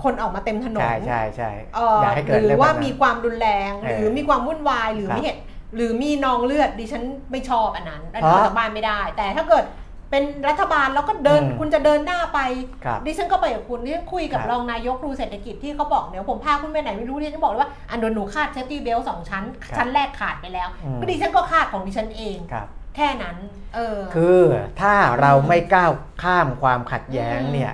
[0.03, 5.41] คนออกมาเต็มถนนใช่ใช่ใช่เอออย่าให้หเกิดรือเรื่องว่าแบบนั้นมีความรุนแรงเอหอรือมีความวุ่นวายหรือครับมีเหตุ
[5.75, 9.63] หรือมีนองเลือดดิฉันไม่ชอบอันนั้นอันเพนั้นอราะอกจากบ้านไม่ได้ แต่ถ้าเกิด
[10.11, 12.39] เป็นรัฐบาลแล้วก็เดินอืมคุณจะเดินหน้าไป
[12.85, 23.37] ครับดิฉันก็ไปกับคุณดิฉันคุยกับครับรองนายกดูเศรษฐกิจที่เขาบอกเดี๋ยวผมพาคุณไปไหนไม่รู้ดิฉันบอกเลยว่าอันโดนหนูคาดเซฟตี้เบลสองชั้น ครับชั้นแรกขาดไปแล้วอืม ก็ดิฉันก็คาดของดิฉันเอง ครับ แค่นั้น
[23.75, 24.39] เออ คือ
[24.81, 25.91] ถ้าเราไม่ก้าว
[26.23, 27.73] ข้ามความขัดแย้งอืม เนี่ย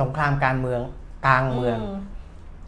[0.00, 0.80] สงครามการเมือง
[1.26, 1.96] กลางเมืองม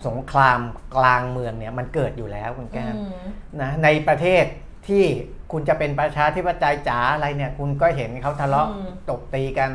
[0.06, 0.60] สงคราม
[0.96, 3.26] กลางเมืองเนี่ยมันเกิดอยู่แล้วคุณแก้มอืม
[3.62, 4.44] นะในประเทศ
[4.88, 5.04] ที่
[5.54, 9.70] คุณจะเป็นประชาธิปไตยจ๋าอะไรเนี่ย คุณก็เห็นเขาทะเลาะอืมตบตีกัน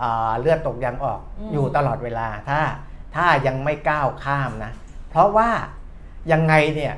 [0.00, 2.60] อ่าเลือดตกยางออกอืมอยู่ตลอดเวลาถ้า
[3.16, 4.72] ถ้ายังไม่ก้าวข้ามนะ
[5.10, 5.50] เพราะว่า
[6.32, 6.94] ยังไงเนี่ย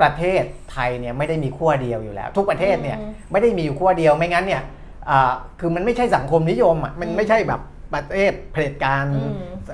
[0.00, 2.98] ประเทศไทยเนี่ยไม่ได้มีขั้วเดียวอยู่แล้ว ทุกประเทศเนี่ย
[3.32, 4.62] ไม่ได้มีอยู่ขั้วเดียวไม่งั้นเนี่ย
[5.10, 7.60] อ่าคือมันไม่ใช่สังคมนิยมอะมันไม่ใช่แบบ
[7.94, 9.32] ประเทศเผด็จการอืม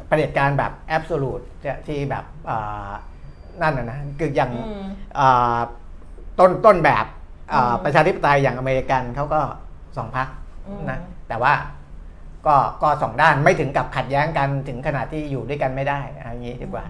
[0.09, 1.41] เผด็จการแบบแอบสูต
[1.87, 2.91] ที่แบบอ่า
[3.63, 4.85] นั่นนะนะคืออย่างอืม
[5.19, 5.59] อ่า
[6.41, 7.22] ต้นต้นแบบอ่าอืม
[7.85, 9.41] ประชาธิปไตยอย่างอเมริกันเขาก็
[9.97, 10.29] สองพัก
[10.69, 10.99] อืมนะ
[11.29, 11.53] แต่ว่า
[12.47, 16.85] ก็ก็สองด้านไม่ถึงกับขัดแย้งกันถึงขนาดที่อยู่ด้วยกันไม่ได้เอย่างนี้ดีกว่า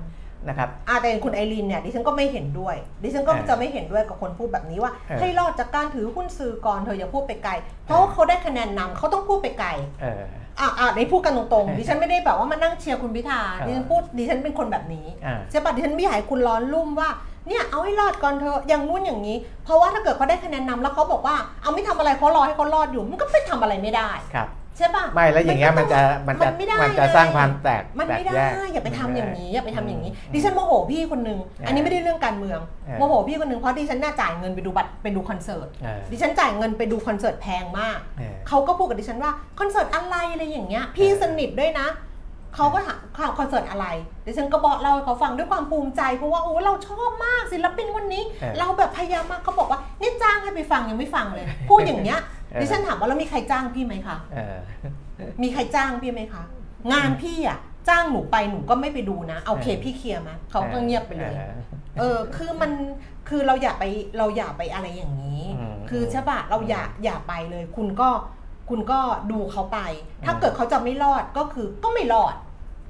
[0.49, 7.53] นะครับอ่าแต่คุณไอรีนเนี่ยดิฉันก็ไม่เห็นด้วย ดิฉันก็เออจะไม่เห็นด้วยกับคนพูดแบบนี้ว่าเออให้รอดจากการถือหุ้นสื่อก่อนเธออย่าพูดไปไกล
[7.85, 9.69] เพราะว่าเขาได้คะแนนนำเขาต้องพูดไปไกล
[10.03, 10.23] เออ
[10.61, 17.09] อ่าอ่าในพูดกันตรงเออๆดิฉันไม่ได้แบบว่ามานั่งเชียร์คุณพิธาเออดิฉันพูดดิฉันเป็นคนแบบนี้อ่าใช่ปะดิฉันไม่อยากให้คุณร้อนรุ่มว่า
[17.49, 41.87] เนี่ยเอาให้รอดก่อนเธอะอย่างนู้นอย่างนี้ เพราะว่าถ้าเกิดเขาได้คะแนนนำแล้วเขาบอกว่าเอาไม่ทำอะไรเขารอให้เขารอดอยู่มันก็ไม่ทำอะไรไม่ได้ครับใช่ปะไม่แล้วอย่างเงี้ยมันจะมันจะมันไม่ได้มันจะสร้างความแตกมันแตกไม่ได้แยกอย่าไปทำอย่างนี้อย่าไปทำอย่างนี้อืมดิฉันโมโหพี่คนหนึ่งเอออัอันนี้ไม่ได้เรื่องการเมืองเออโมโหพี่คนหนึ่งเพราะดิฉันน่าจ่ายเงินไปดูบัตรไปดูคอนเสิร์ตเออดิฉันจ่ายเงินไปดูคอนเสิร์ตแพงมากเออเขาก็พูดกับดิฉันว่าคอนเสิร์ตอะไรอะไรอย่างเงี้ยพี่เออสนิทด้วยนะ
[42.55, 43.87] เขาก็ถามข่าวคอนเสิร์ตอะไร
[44.27, 54.59] ดิฉันก็บอกเล่าให้เขาฟังด้วยความภูมิใจเพราะว่าโอ้เราชอบมากศิลปินคนนี้เออเราแบบพยายามมากเขาบอกว่านี่จ้างให้ไปฟังยังไม่ฟังเลยพูดอย่างเงี้ยเออดิฉันถามว่าแล้วมีใครจ้างพี่ไหมคะเออ
[55.43, 56.43] มีใครจ้างพี่ไหมคะ
[56.93, 61.55] งานพี่อะจ้างหนูไปหนูก็ไม่ไปดูนะเอาเคเออพี่เคลียร์มาเขาก็เงียบไปเลยออ
[61.99, 62.73] เออคือมัน
[63.29, 63.85] คือเราอย่าไป
[64.19, 68.09] เราอย่าไปอะไรอย่างนี้อืมคือใช่ปะเราอย่าอย่าไปเลย คุณก็
[68.73, 69.01] คุณก็
[69.33, 69.79] ดูเขาไป
[70.25, 72.35] ถ้าอืมเกิดเขาจะไม่รอดก็คือก็ไม่รอด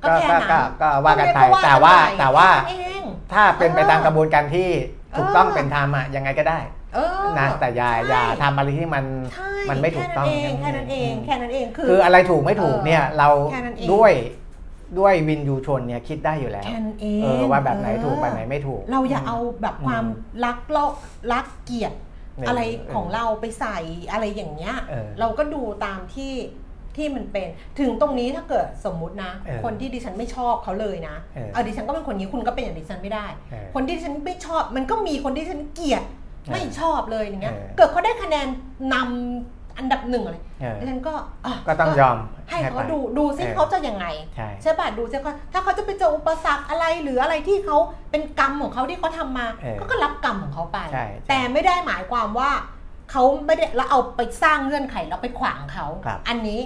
[0.02, 3.02] ก็ก็แค่ก็นั้นก็ก็ว่ากันไปก็เรียกแต่ว่ากันไปแต่ว่าแค่นั้นเอง
[3.32, 4.68] ถ้าเป็นไปเออตามกระบวนการที่
[5.16, 6.58] ถูกต้องเออเป็นธรรมอะยังไงก็ได้
[6.94, 14.12] เออนะแต่อย่าใช่อย่าทำอะไรที่มันใช่มันไม่ถูกต้องแค่นั้นเองอืมแค่นั้นเองแค่นั้นเองคือคืออะไรถูกไม่ถูกเนี่ยเราแค่นั้นเองด้วย
[14.98, 20.84] ด้วยวินยูชนเนี่ยคิดได้อยู่แล้วแค่นั้นเองเออว่าแบบไหนถูกเออแบบไหนไม่ถูก เราอย่าเอาแบบความอืมรักเรา
[21.32, 22.60] รักเกียรติเออออะไร
[22.94, 23.78] ของเราไปใส่
[24.12, 26.34] อะไรอย่างเงี้ยเออเราก็ดูตามที่
[26.96, 38.46] ที่มันเป็นถึงตรงนี้ถ้าเกิดสมมุตินะเออคนที่ดิฉันไม่ชอบเขาเลยนะเออเอาดิฉันก็เป็นคนนี้คุณก็เป็นอย่างดิฉันไม่ได้เออคนที่ดิฉันไม่ชอบ มันก็มีคนที่ดิฉันเกลียดเออไม่ชอบเลยอย่างเงี้ยเออเกิดเขาได้คะแนน
[38.94, 42.16] นำ อันดับหนึ่งอะไรเออดิฉันก็ะก็ต้องยอม
[42.50, 44.06] ให้เขาไปดูดูซิเออเขาจะยังไง
[44.36, 47.76] ใช่ใช่ป่ะดูซิเขาถ้าเขาจะไปเจออุปสรรคอะไรหรืออะไรที่เขา
[48.10, 52.50] เป็นกรรมของเขาที่เขาทำมาเออเขาก็รับกรรมของเขาไปใช่แต่ไม่ได้หมายความว่า
[53.10, 56.60] เขาไม่ได้แล้วเอาไปสร้างเงื่อนไขแล้วไปขวางเขาครับอันนี้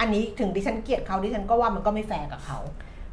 [0.00, 2.58] อันนี้ถึงดิฉันเกลียดเขาดิฉันก็ว่ามันก็ไม่แฟร์กับเขา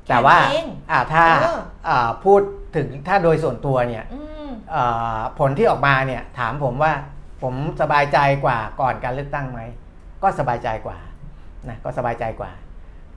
[0.09, 2.41] แต่ว่าแค่นั้นเองอ่าถ้าเอออ่าพูด
[2.75, 6.91] ถึงถ้าโดยส่วนตัวเนี่ยอืมอ่าผลที่ออกมาเนี่ยถามผมว่า
[7.41, 9.61] ผมสบายใจกว่าก่อนการเลือกตั้งไหม
[10.23, 10.97] ก็สบายใจกว่า
[11.69, 12.51] นะก็สบายใจกว่า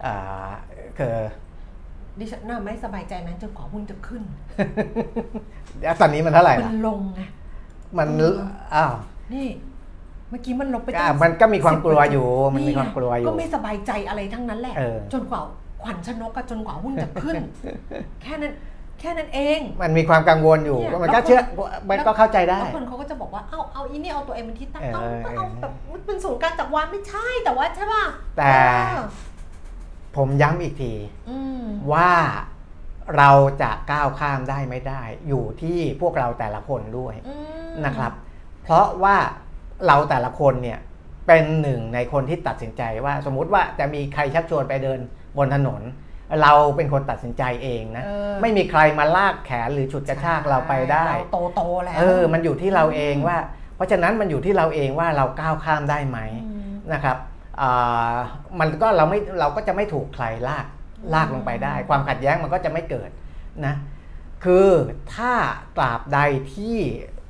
[0.04, 0.14] อ่า
[0.98, 1.16] คือ
[2.18, 4.22] ดิฉันน่าไม่สบายใจนั้นจนกว่าหุ้นจะขึ้น
[5.82, 7.22] แล้วตอนนี้มันเท่าไหร่มัล่ะนลงไง
[7.98, 8.36] มันเออ
[8.74, 8.92] อ้าว
[9.34, 9.46] นี่
[10.30, 15.40] เมื่อกี้มันลบไปก็ตั้งมันก็มีความกลัวอยู่10%มันมีความกลัวอยู่ ก็ไม่สบายใจอะไรทั้งนั้นแหละเออจนกว่า
[15.82, 17.34] ขวัญชนกกับจนกว่าหุ้นจะขึ้น
[18.22, 18.52] แค่นั้น
[19.00, 21.40] แค่นั้นเอง มันมีความกังวลอยู่เนี่ยมันแล้ก็วเชื่อ
[21.90, 28.04] มันก็เข้าใจได้แล้วคนเขาก็จะบอกว่าเอ้าเอาอีนี่เอาตัวเองเป็นที่ตั้งเออเอ้าก็เอาแบบมันเป็นศูนย์กลางจักรวาลไม่ใช่แต่ว่าใช่ป่ะ
[28.38, 28.52] แต่
[28.88, 29.04] เออ
[30.16, 30.92] ผมย้ำอีกที
[31.30, 32.10] อืมว่า
[33.16, 33.30] เรา
[33.62, 37.34] จะก้าวข้ามได้ไม่ได้ อยู่ที่พวกเราแต่ละคนด้วยอื
[37.68, 38.12] มนะครับ
[38.62, 39.16] เพราะว่า
[39.86, 40.78] เราแต่ละคนเนี่ย
[41.26, 45.00] เป็นหนึ่งในคนที่ตัดสินใจว่าสมมุติว่าจะมีใครชักชวนไปเดิน
[45.38, 45.82] บนถนน
[46.42, 53.36] เราเป็นคนตัดสินใจเองนะเออไม่มีใครมาลากแขนหรือฉุดกระชากเราไปได้เราโตโตๆแล้วเออมันอยู่ที่เราเองว่า
[53.76, 57.16] เพราะฉะนั้นมันอยู่ที่เราเองว่าเราก้าวข้ามได้ไหมอืมนะครับ
[57.60, 58.14] อ่า
[58.60, 60.66] มันก็เราไม่เราก็จะไม่ถูกใครลาก
[61.14, 63.10] ลากลงไปได้ ความขัดแย้งมันก็จะไม่เกิด
[63.66, 63.74] นะ
[64.44, 64.68] คือ
[65.14, 65.32] ถ้า
[65.76, 66.18] ตราบใด
[66.54, 66.78] ที่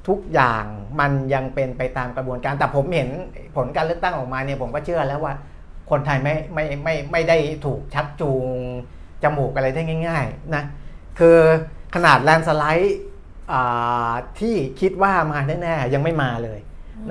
[0.08, 0.64] ทุกอย่าง
[1.00, 3.08] มันยังเป็นไปตามกระบวนการแต่ผมเห็น
[3.56, 5.34] ผลการเลือกตั้งออกมาเนี่ยผมก็เชื่อแล้วว่า
[5.90, 8.46] คนไทยไม่ไม่ไม่ไม่ได้ถูกชักจูง
[9.22, 10.62] จมูกอะไรได้ง่ายๆนะ
[11.18, 11.38] คือ
[11.94, 12.98] ขนาดแลนด์สไลด์
[13.52, 16.60] อ่าที่คิดว่ามาแน่ๆยังไม่มาเลย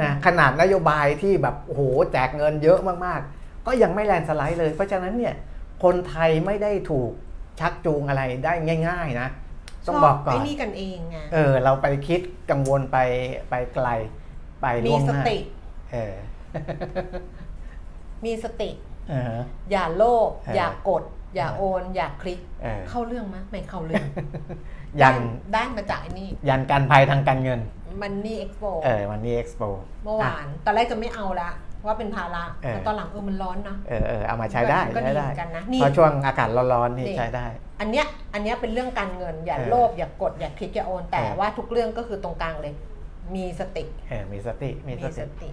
[0.01, 5.35] นะขนาดนโยบายที่แบบโอ้โหแจกเงินเยอะมากๆ ก็ยังไม่แลนด์สไลด์เลย เพราะฉะนั้นเนี่ย
[5.83, 7.11] คนไทยไม่ได้ถูก
[7.59, 8.53] ชักจูงอะไรได้
[8.87, 9.29] ง่าย ๆ นะ
[9.87, 12.21] ต้องบอกก่อไอ้นนี่กันเองไงเออ เราไปคิด
[12.51, 12.97] กังวลไป
[13.49, 13.87] ไปไกล
[14.61, 15.37] ไปมีล่วงสหน้าติ
[15.91, 16.13] เออ
[18.25, 18.69] มีสติ
[19.09, 19.35] เออ
[19.71, 21.03] อย่าโลภเอออย่ากด
[21.35, 24.05] อย่าโอน อย่าคลิกเออเข้าเรื่องไหมไม่เข้าเรื่อง
[25.01, 25.15] ยัน
[25.53, 27.59] ได้มาจากไอ้นี่ยันการภัยทางการเงิน
[28.01, 29.61] มันนี่เอ็กโปเออวันนี้เอ็กซ์โป
[30.03, 31.49] เมื่อวานตอนแรกจะไม่เอาละ
[31.85, 37.45] ว่าเป็นภาระเออแต่ตอนหลังเออมันร้อนนะเออเออเอามาใช้ได้มันก็ใช้ได้ดีเหมือนกันนะนี่เพราะช่วงอากาศร้อนๆนี่นี่ใช้ได้
[37.79, 42.73] อันเนี้ยอันเนี้ยเป็นเรื่องการเงิน อย่าเออโลภอย่ากดอย่าคลิกอย่าโอน แต่เออว่าทุกเรื่องก็คือตรงกลางเลย
[43.35, 45.49] มีสติเออมีสติมีมีสสติติ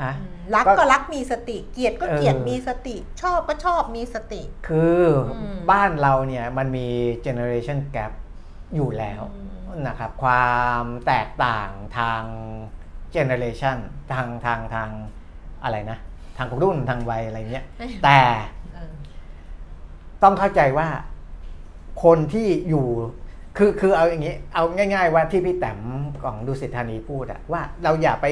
[0.00, 6.86] อะอืมรักก็ก็รักมีสติ เกลียดก็เกลียดเออมีสติ ชอบก็ชอบมีสติ คืออมบ้านเราเนี่ยมันมี
[7.26, 8.12] generation gap
[8.74, 9.40] อยู่แล้วอื
[9.78, 10.50] มนะครับควา
[10.82, 12.22] มแตกต่างทาง
[13.14, 13.76] generation
[14.12, 14.90] ทางทางทาง
[15.64, 15.98] อะไรนะ
[16.38, 17.64] ทางรุ่นทางวัยอะไรเงี้ย
[18.04, 18.20] แต่
[18.74, 18.94] เออ
[20.22, 20.88] ต้องเข้าใจว่า
[22.04, 22.86] คนที่อยู่
[23.56, 25.80] คือคือเอาอย่างนี้ เอาง่าย ๆ ว่าที่พี่แต้ม
[26.22, 28.26] ของดุสิตธานีพูดอะว่าเราอย่าไป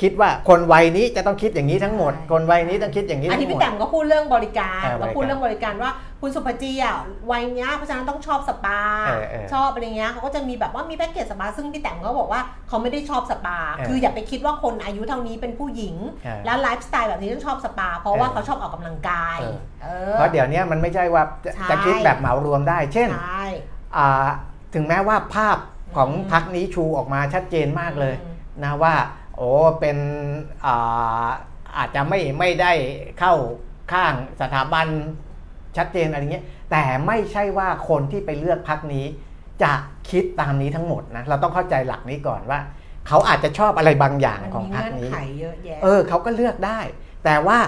[0.00, 5.90] คิดว่าคนวัยนี้จะต้องคิดอย่างนี้ทั้งหมด คนวัยนี้ต้องคิดอย่างนี้อันทั้นี้งหมพี่ดแต้มก็พูดเรื่องบริการเออเราพูดบริการเรื่องบริการว่า
[6.20, 6.96] คุณสุภจีอะ
[7.30, 23.46] วัยเนี้ยเพราะฉะนั้นต้องชอบสปาเออเออชอบอะไรเงี้ยเขาก็จะมีแบบว่ามีแพ็กเกจสปาซึ่งพี่แต้มก็บอกว่าเขาไม่ได้ชอบสปาเออคืออย่าไปคิดว่าคนอายุเท่านี้เป็นผู้หญิงเออแล้วไลฟ์สไตล์แบบนี้ต้องชอบสปา เพราะว่าเออเขาชอบออกกำลังกายเออเออเพราะเดี๋ยวนี้มันไม่ใช่ว่าจะใช่จะคิดแบบเหมารวมได้ เช่นใช่
[23.96, 24.28] อ่า
[24.74, 25.56] ถึงแม้ว่าภาพ
[25.96, 28.32] ของอืมพักนี้ชูออกมาชัดเจนมากเลยอืม
[28.64, 28.94] นะว่า
[29.36, 29.98] โอ้เป็น
[30.64, 31.28] อา
[31.76, 32.72] อาจจะไม่ไม่ได้
[33.18, 33.34] เข้า
[33.92, 34.86] ข้างสถาบัน
[35.76, 39.04] ชัดเจนอะไรเงี้ยแต่ไม่ใช่ว่าคนที่ไปเลือกพักนี้
[39.62, 39.72] จะ
[40.10, 42.60] คิดตามนี้ทั้งหมดนะเราต้องเข้าใจหลักนี้ก่อนว่า
[43.08, 46.80] เขาอาจจะชอบอะไรบางอย่างมันของมีพักเงื่อนนี้ไขเยอะแยะเออเขาก็เลือกได้
[47.24, 47.58] แต่ว่า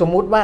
[0.00, 0.42] สมมุติว่า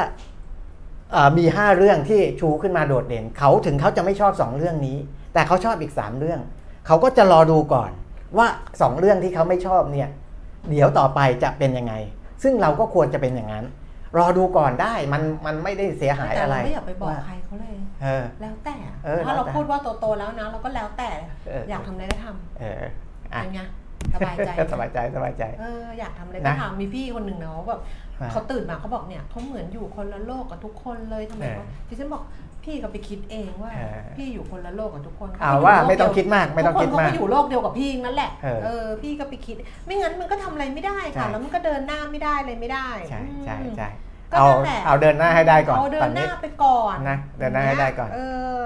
[1.13, 4.97] เอ่อมีห้าเรื่องที่ชูขึ้นมาโดดเด่น เขาถึงเขาจะไม่ชอบสองเรื่องนี้
[5.35, 6.41] แต่เขาชอบอีกสามเรื่อง
[6.87, 7.91] เขาก็จะรอดูก่อน
[8.39, 8.47] ว่า
[8.81, 10.09] สองเรื่องที่เขาไม่ชอบเนี่ย
[10.71, 11.95] เดี๋ยวต่อไปจะเป็นยังไง
[12.43, 13.65] ซึ่งเราก็ควรจะเป็นอย่างนั้น
[14.19, 21.11] รอดูก่อนได้มันมันไม่ได้เสียหายแต่อะไรเราไม่อยากไปบอกว่าใครเขาเลยเออแล้วแต่เออถ้าเราแล้วแต่พูดว่าโตๆแล้วนะเราก็แล้วแต่
[21.49, 22.83] เอออยากทำอะไรก็ทำเออ
[23.35, 23.61] อะเป็นไง
[24.15, 27.81] สบายใจสบายใจสบายใจเอออยากทำอะไรนะก็ทำมีพี่คนหนึ่งเนาะแบบ
[28.21, 32.23] อ่าเขาตื่นมาเขาบอกเนี่ยเขาเหมือนอยู่คนละโลกกับทุกคนเลยทำไมเออเขาดิฉันบอก
[32.65, 39.55] พี่ก็ไปคิดเองว่า เออพี่อยู่คนละโลกกับทุกคนเอาก็ยู่ว่าโลกไม่ต้องเยวคิดมากไม่ต้องทุกคิดคนเขามากก็อยู่โลกเดียวกับพี่นั่นแหละเออเออพี่ก็ไปคิด
[39.87, 43.89] ไม่งั้นมันก็ทำอะไรไม่ได้ค่ะ ใช่ แล้วมันก็เดินหน้าไม่ได้เลยไม่ได้ใช่ใช่อืม ใช่
[44.33, 48.19] ก็เอานั่นแหละ เอาเดินหน้าให้ได้ก่อนเอาเดิตอนนหนี้น้าไปก่อนนะเดินหน้าให้ได้ก่อน เอ
[48.55, 48.57] อ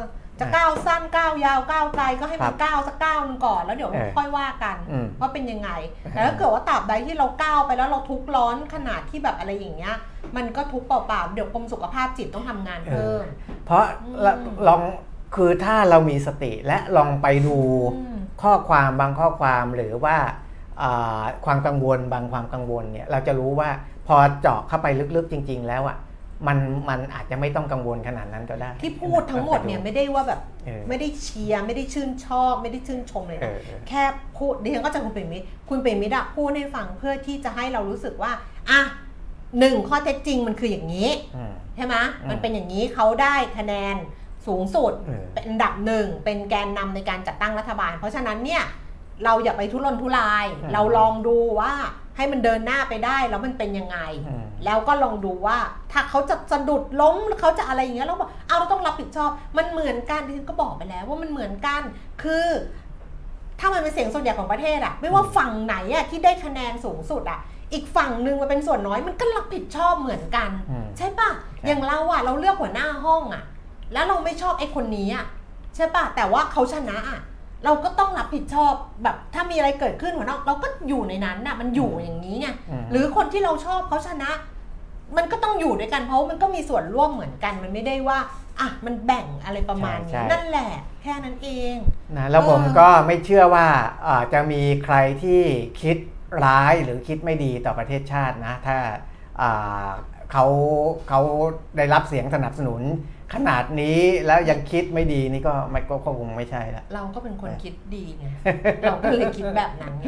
[0.41, 5.71] จะก้าวสั้นก้าวยาวก้าวไกลก็ให้ครัมันบก้าวสักก้าวหนึงก่อนแล้วเดี๋ยวเออค่อยว่ากันอืมว่าเป็นยังไง
[6.11, 9.97] แต่ถ้าเกิดว่าตราบใดที่เราก้าวไปแล้วเราทุกข์ร้อนขนาดที่แบบอะไรอย่างเงี้ย
[10.37, 13.25] มันก็ทุกข์เปล่าๆเดี๋ยวกรมสุขภาพจิตต้องทำงานเพิ่ม
[13.65, 14.33] เพราะอืมละ
[14.69, 14.83] ลอง
[15.35, 17.57] คือถ้าเรามีสติและลองไปดู
[17.95, 20.17] อืมข้อความบางข้อความหรือว่า
[20.83, 23.71] อ่าความกังวลบางความกังวลเนี่ยเราจะรู้ว่า
[24.07, 25.97] พอเจาะเข้าไปลึกๆจริง ๆ แล้วอะ
[26.49, 34.03] มันมันอาจจะไม่ต้องกังวลขนาดนั้นก็ได้ ที่พูดทั้งหมดเนี่ยไม่ได้ว่าแบบเออไม่ได้เชียร์ไม่ได้ชื่นชอบ ไม่ได้ชื่นชมเลยเอนะอเออ แค่
[34.37, 38.33] พูดดิฉันก็จะคุณเปรมมิตรคุณเปรมมิตรอะพูดให้ฟังเพื่อที่จะให้เรารู้สึกว่า
[38.71, 38.81] อะ
[39.59, 43.97] หนึ่งข้อเท็จจริงมันคืออย่างนี้ อืม ใช่ไหมอืมมันเป็นอย่างนี้เขาได้คะแนน
[44.47, 48.63] สูงสุด เออ เป็นอันดับหนึ่ง เป็นแกนนำในการจัดตั้งรัฐบาล เพราะฉะนั้นเนี่ย
[49.25, 51.73] เราอย่าไปทุรนทุรายอืมเราลองดูว่า
[52.17, 53.99] ให้มันเดินหน้าไปได้แล้วมันเป็นยังไง
[54.29, 55.59] อืมแล้วก็ลองดูว่า
[55.93, 61.83] ถ้าเขาจะสะดุดล้มหรือเขาจะอะไรอย่างเงี้ยเราบอกเอาเราต้องรับผิดชอบ มันเหมือนกันที่ฉันก็บอกไปแล้วว่ามันเหมือนกัน
[62.23, 62.47] คือ
[63.61, 67.41] ถ้ามันเป็นเสียงส่วนใหญ่ของประเทศอะไม่ว่าฝั่งไหนอะที่ได้คะแนนสูงสุดอะ
[67.73, 73.43] อีกฝั่งหนึ่งมันเป็นส่วนน้อยมันก็รับผิดชอบเหมือนกันอืมใช่ปะใช่อย่างเราอะเราเลือกหัวหน้าห้องอะ
[73.93, 75.25] แล้วเราไม่ชอบไอ้คนนี้อะ
[75.77, 77.21] ใช่ปะแต่ว่าเขาชนะอะ
[77.65, 82.49] เราก็ต้องรับผิดชอบแบบถ้ามีอะไรเกิดขึ้นหัวหน้าเราก็อยู่ในนั้นน่ะมันอยู่อย่างนี้ไง
[82.85, 84.31] มหรือคนที่เราชอบเขาชนะ
[85.17, 88.19] มันก็ต้องอยู่ด้วยกันเพราะมันก็มีส่วนร่วมเหมือนกันมันไม่ได้ว่า
[88.61, 91.77] อะมันแบ่งอะไรประมาณใช่นี้ใช่นั่นแหละแค่นั้นเอง
[92.17, 93.67] นะแล้วผมเออก็ไม่เชื่อว่า
[94.03, 95.41] เอ่อจะมีใครที่
[95.83, 95.97] คิด
[96.45, 98.77] ร้ายหรือคิดไม่ดีต่อประเทศชาตินะ ถ้า
[99.41, 99.89] อ่า
[100.33, 100.47] เขา
[101.09, 101.21] เขา
[101.77, 102.83] ได้รับเสียงสนับสนุน
[103.35, 108.27] ขนาดนี้แล้วยังคิดไม่ดีนี่ก็ไม่ก็คงไม่ใช่ละเราก็เป็นคนเออคิดดีไง
[108.83, 110.07] เราก็เลยคิดแบบนั้นไง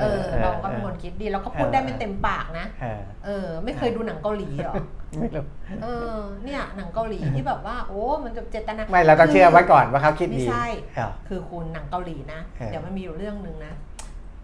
[0.00, 4.74] เออเออ เราก็เป็นคนคิดดีเราก็พูดได้ไม่เต็มปากนะเออเออไม่เคยดูหนังเกาหลีเหรอ
[5.18, 5.44] ไม่รู้
[5.82, 13.72] เออเนี่ยหนังเกาหลีที่แบบว่าโอ้มันจะเจตนาไม่เราต้องเชื่อไว้ก่อนว่าเขาคิดไม่ดีใช่เออคือคุณหนังเกาหลีนะเออเดี๋ยวมันมีอยู่เรื่องหนึ่งนะ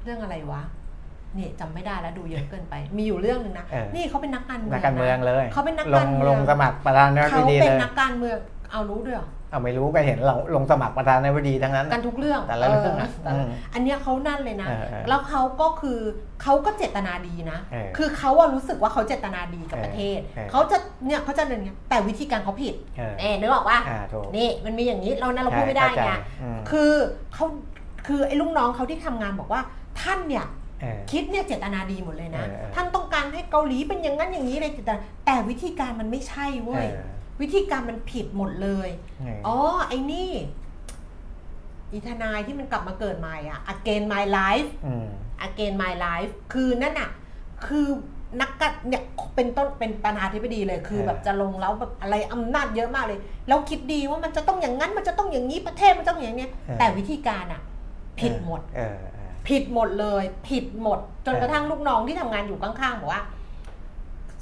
[0.05, 0.63] เรื่องอะไรวะ
[1.39, 8.37] นี่จำไม่ได้แล้วดูเยอะเกินไป มีอยู่เรื่องหนึ่งนะ เออ นี่เขาเป็นนักการเมืองนักการเมืองนะเลยเขาเป็นนักลกางรเมืองลงสมัครประธานาธิเขาบดีเป็เลนยนักการเมือง
[8.73, 15.99] เอารู้ด้วยเหรอเอาไม่รู้ก็เห็นลงลงสมัครประธานาธิบดีทั้งนั้น กันทุกเรื่องแต่ละเรื่องอนะแต่ละอืมอันเนี้ยเขานั่นเลยนะ เออเออแล้วเขาก็คือ
[16.43, 20.77] เขาก็เจตนาดีนะ เออคือเขาอะรู้สึกว่าเขาเจตนาดีกับเออประเทศเออ เขาจะ
[21.07, 26.13] เนี่ยเขาจะเดินเงี้ยแต่วิธีการเขาผิดเออเอ๊นึกออกว่า อ่าถูกนี่มันมีอย่างนี้เรานะเราพูดไม่ได้เข้าใจไง
[26.43, 26.93] อืม คือ
[27.35, 27.47] เขา
[28.07, 29.61] คือไอ้ลูกน้องเขาที่ทำงานบอกว่า
[30.03, 30.60] ท่านเนี่ยเออ
[31.11, 37.09] คิดเนี่ยเจตนาดีหมดเลยนะเออเออท่านต้องการให้เกาหลีเป็นอย่างนั้นอย่างนี้เลยเจตนาแต่วิธีการมันไม่ใช่เว้ยเออ
[37.41, 38.89] วิธีการมันผิดหมดเลย
[39.21, 39.57] เอออ๋อ
[39.89, 40.31] ไอ้นี่
[41.93, 45.07] อีทนายที่มันกลับมาเกิดใหม่อะ again my life อืม
[45.47, 47.11] again my life คือนั่นอะ
[47.67, 47.87] คือ
[48.41, 49.03] นักการเนี่ย
[49.35, 53.19] เป็นต้นเป็นประธานาธิบดีเลย คือเออแบบจะลงแล้วแบบอะไรอำนาจเยอะมากเลย
[53.49, 57.61] แล้วคิดดีว่ามันจะต้องอย่างนั้นมันจะต้องอย่างนี้ประเทศมันต้องอย่างเนี้ยแต่วิธีการอะ
[58.19, 59.10] ผิดหมดเออเออ
[59.49, 63.23] ผิดหมดเลย ผิดหมด จนเออกระทั่งลูกน้องที่ทำงานอยู่ข้างๆบอกว่า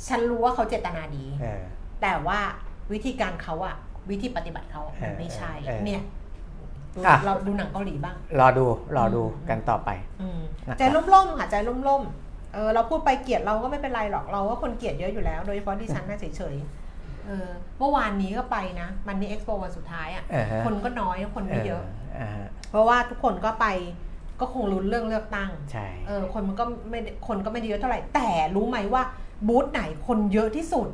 [0.09, 1.62] ฉันรู้ว่าเขาเจตนาดีเออ
[2.03, 2.40] แต่ว่า
[2.92, 3.76] วิธีการเขาอะ
[4.11, 6.03] วิธีปฏิบัติเขามันไม่ใช่เออเออเนี่ย
[6.94, 8.64] ดูอะเราดูหนังเกาหลีบ้าง รอดู
[8.96, 9.90] รอดูอืมกันต่อไป
[10.20, 10.82] อืมนะครับใจ
[11.12, 11.55] ร่มๆค่ะใจ
[11.88, 21.82] ร่มๆเออเราพูดไปเกลียดเราก็ไม่เป็นไรหรอกเราก็คนเกลียดเยอะอยู่แล้ว โดยเฉพาะดิฉันน่าเฉยๆเออเมื่อวานนี้ก็ไปนะมันนี่เอ็กซ์โปวันสุดท้ายอะเออฮะคนก็น้อยคนไม่เยอะ
[22.18, 23.66] อ่าฮะเพราะว่าทุกคนก็ไป
[24.41, 29.03] ก็คงลุ้นเรื่องเลือกตั้งใช่เออคนมันก็ไม่ได้คนก็ไม่ได้เยอะเท่าไหร่ แต่รู้ไหมว่า
[29.49, 30.89] บูธไหนคนเยอะที่สุด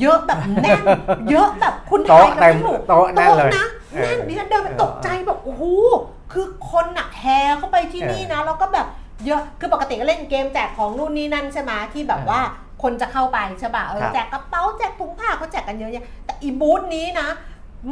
[0.00, 0.82] เยอะแบบแน่น
[1.30, 5.64] เยอะแบบคุณทาโต๊ะยกันเต็มไม่ถูกโต๊ะแน่นเลยนะเออแน่นดิฉันเดินไปเออตกใจแบบโอ้โห
[6.32, 7.24] คือคนหนักแฮ
[7.58, 8.86] เข้าไปที่นี่นะแล้วก็แบบ
[9.26, 12.40] เยอะคือปกติก็เล่นเกมแจกของนู่นนี่นั่นใช่ไหมที่แบบว่า
[12.82, 17.28] คนจะเข้าไปใช่ป่ะเออครับแจกกระเป๋าแจกถุงผ้าเขาแจกกันเยอะแยะแต่อีบูธนี้นะ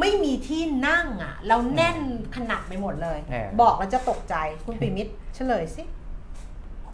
[0.01, 1.99] ไม่มีที่นั่งอะแล้วแน่น
[2.36, 4.34] ขนาดไปหมดเลย เออ บอกแล้วจะตกใจ
[4.64, 5.82] คุณปิมิตรเฉลยสิ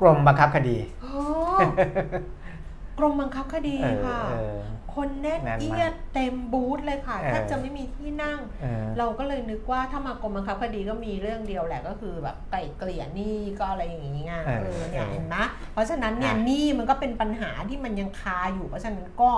[0.01, 1.12] กรมบังคับคดีโอ้
[2.99, 4.59] กรมบังคับคดีเออค่ะ เออ
[4.94, 15.36] คนแน่นแน่นมากเอียดเต็มบูธเลยค่ะเออ แทบจะไม่มีที่นั่ง เออ เราก็เลยนึกว่าถ้ามากรมบังคับคดีก็มีเรื่องเดียวแหละก็คือแบบไก่เกลี่ยหนี้ก็อะไรอย่างงี้ไงเออเออเนี่ยเออเห็นไหม
[15.72, 19.30] เพราะฉะนั้นเนี่ยอะ หนี้มันก็เป็นปัญหาที่มันยังคาอยู่ เพราะฉะนั้นก็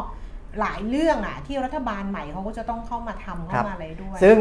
[0.61, 4.39] หลายเรื่องอะที่รัฐบาลใหม่เขาก็จะต้องเข้ามาทำเข้ามาอะไรด้วย ซึ่ง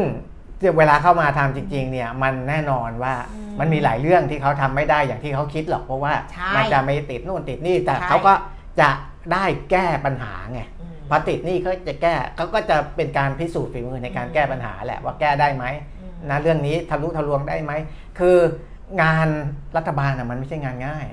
[0.78, 8.32] เวลาเข้ามาทำจริงๆเนี่ยมันแน่นอนว่าอืมมันมีหลายเรื่องที่เขาทำไม่ได้อย่างที่เขาคิดหรอกเพราะว่าใช่มันจะไม่ติดนู่นติดนี่แต่ใช่เขาก็
[8.80, 8.90] จะ
[9.32, 15.64] ได้แก้ปัญหาไงอืมพอติดนี่เขาจะแก้เขาก็จะเป็นการพิสูจน์ฝีมือในการอืมแก้ปัญหาแหละว่าแก้ได้ไหม
[16.00, 17.72] อืมนะเรื่องนี้ทะลุทะลวงได้ไหม
[18.18, 18.36] คือ
[19.02, 19.28] งาน
[19.76, 21.04] รัฐบาลน่ะมันไม่ใช่งานง่าย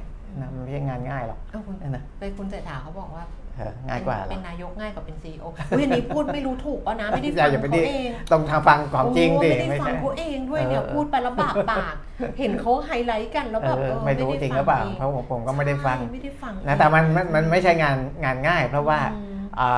[0.42, 3.47] นะมันไม่ใช่งานง่ายหรอกเอ้าคุณนะไปคุณเศรษฐาเขาบอกว่าเออ
[3.90, 5.46] ง่ายกว่าหรเป็อนนายกง่ายกว่าเป็นซีอีโอ
[5.78, 11.96] อุ้ยอันนี้พูดไม่รู้ถูกป่ะนะไม่ได้อฟัย่างอย่าไปเขาดิเองต้องทางฟังของจริงดิโอ้ไม่ได้ไม่ฟังใช่เขาเองด้วยเนี่ยเออพูดไปแล้วบากปาก
[12.40, 19.70] เห็นเขาไฮไลท์กันแล้วแบบเออเออไม่รู้ด้จริงหรือเปล่าฟังเพราะผมผมก็ไม่ได้ฟังใช่ไม่ได้ฟังนะแต่มันมันมันไม่ใช่งานงานง่าย เพราะว่าอืมอ่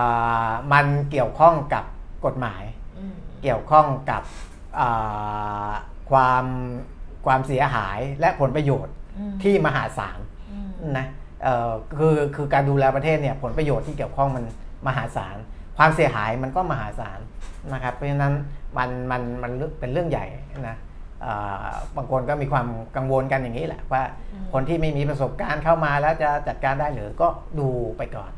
[0.47, 1.83] ามันเกี่ยวข้องกับ
[2.25, 2.63] กฎหมาย
[2.97, 3.13] อืม
[3.43, 4.21] เกี่ยวข้องกับ
[4.79, 5.71] อ่า
[6.11, 6.45] ความ
[7.25, 10.19] ความเสียหายและผลประโยชน์อืมที่มหาศาล
[10.51, 10.57] อื
[10.89, 11.18] มนะเอ่อ
[11.99, 14.43] คือคือการดูแลประเทศเนี่ยผลประโยชน์ที่เกี่ยวข้องมัน
[14.87, 17.19] มหาศาลพความเสียหายมันก็มหาศาล
[17.73, 18.33] นะครับ เพราะฉะนั้น
[18.77, 20.25] มันมันมันเป็นเรื่องใหญ่
[20.69, 20.77] นะ
[21.21, 21.33] เอ่
[21.63, 21.65] อ
[21.95, 27.27] บางคนก็มีความกังวลกันอย่างนี้แหละว่าอืมคนที่ไม่มีประสบการณ์เข้ามาแล้วจะจัดการได้หรือก็
[27.59, 28.31] ดูไปก่อน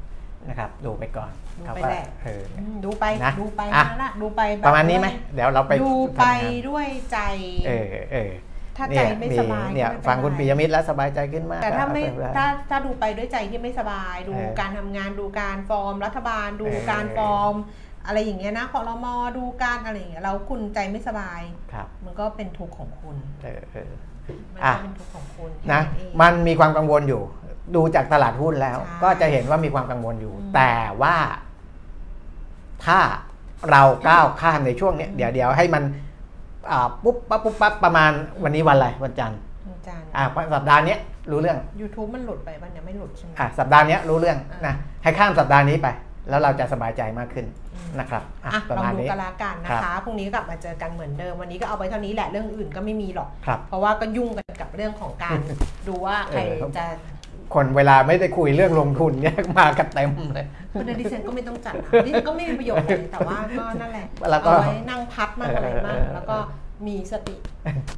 [0.50, 7.20] นะครับ ดูไปก่อนดูครับไปว่าแหละเอออืมดูไปนะดูไปอะนะละดูไปแบบประมาณนี้ไหมเดี๋ยวเราไปดูไปทำงานด้วยใจ
[7.68, 8.32] เออเออ
[8.78, 17.56] ถ้าเนี่ใจยไม่มีสบายเนี่ยก็ไม่เป็นฟังคุณไรปิยมิตรแล้วสบายใจขึ้นมาก แต่ถ้าไม่ก็ถ้าถ้าดูไปด้วยใจที่ไม่สบาย ดูเออการทำงานดูการฟอร์ม รัฐบาล ดูเออการฟอร์ม
[18.06, 21.42] อะไรอย่างเงี้ยนะคอรมอดูการอะไรอย่างเงี้ยแล้วคุณใจไม่สบาย
[21.74, 23.92] ครับมันก็เป็นทุกข์ของคุณเออเออ
[24.54, 27.22] มันอะก็เป็นทุกข์ของคุณแค่นะเองมันมีความกังวลอยู่
[27.76, 31.16] ดูจากตลาดหุ้นแล้วใช่ก็จะเห็นว่ามีความกังวลอยู่อืมแต่ว่า
[32.86, 33.00] ถ้า
[33.72, 36.11] เราก้าวข้ามในช่วงเนี้ยเดี๋ยวเดี๋ยวให้มันอ่า
[37.04, 38.12] ปุ๊บปั๊บปุ๊บปั๊บประมาณ
[38.44, 40.24] วันนี้วันอะไรวันจันทร์อาจารย์อ่า
[40.56, 41.00] สัปดาห์เนี้ย
[41.32, 45.88] รู้เรื่อง YouTube มันหลุดไปป่ะเนี่ยไม่หลุดใช่ไหมอะสัปดาห์เนี้ยรู้เรื่องอะนะให้ข้ามสัปดาห์นี้ไป
[46.30, 55.38] แล้วเราจะสบายใจมากขึ้นอืมนะครับอะอะประลองมาณดูนี้กันละกันนะคะพรุ่งนี้กลับมาเจอกันเหมือนเดิม วันนี้ก็เอาไปเท่านี้แหละเรื่องอื่นก็ไม่มีหรอกครับเพราะว่าก็ยุ่งกันกับเรื่องของการ
[55.88, 56.86] ดูว่าใครเออจะ
[57.54, 66.38] คนเวลาไม่ได้คุยเรื่องลงทุนเนี่ยมากันเต็มเลยคุณดิฉันก็ไม่ต้องจัดนะดิฉันก็ไม่มีประโยชน์เลยแต่ว่าก็นั่นแหละแล้วก็เอาไว้นั่งพัดมากอะไรมากเออเออแล้วก็
[66.88, 67.36] มีสติ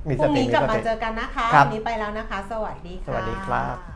[0.08, 3.93] มีพสรุ่งตินี้มีกลับสมาติเจอกันนะคะครับวันนี้ไปแล้วนะคะ สวัสดีค่ะสวัสดีครับ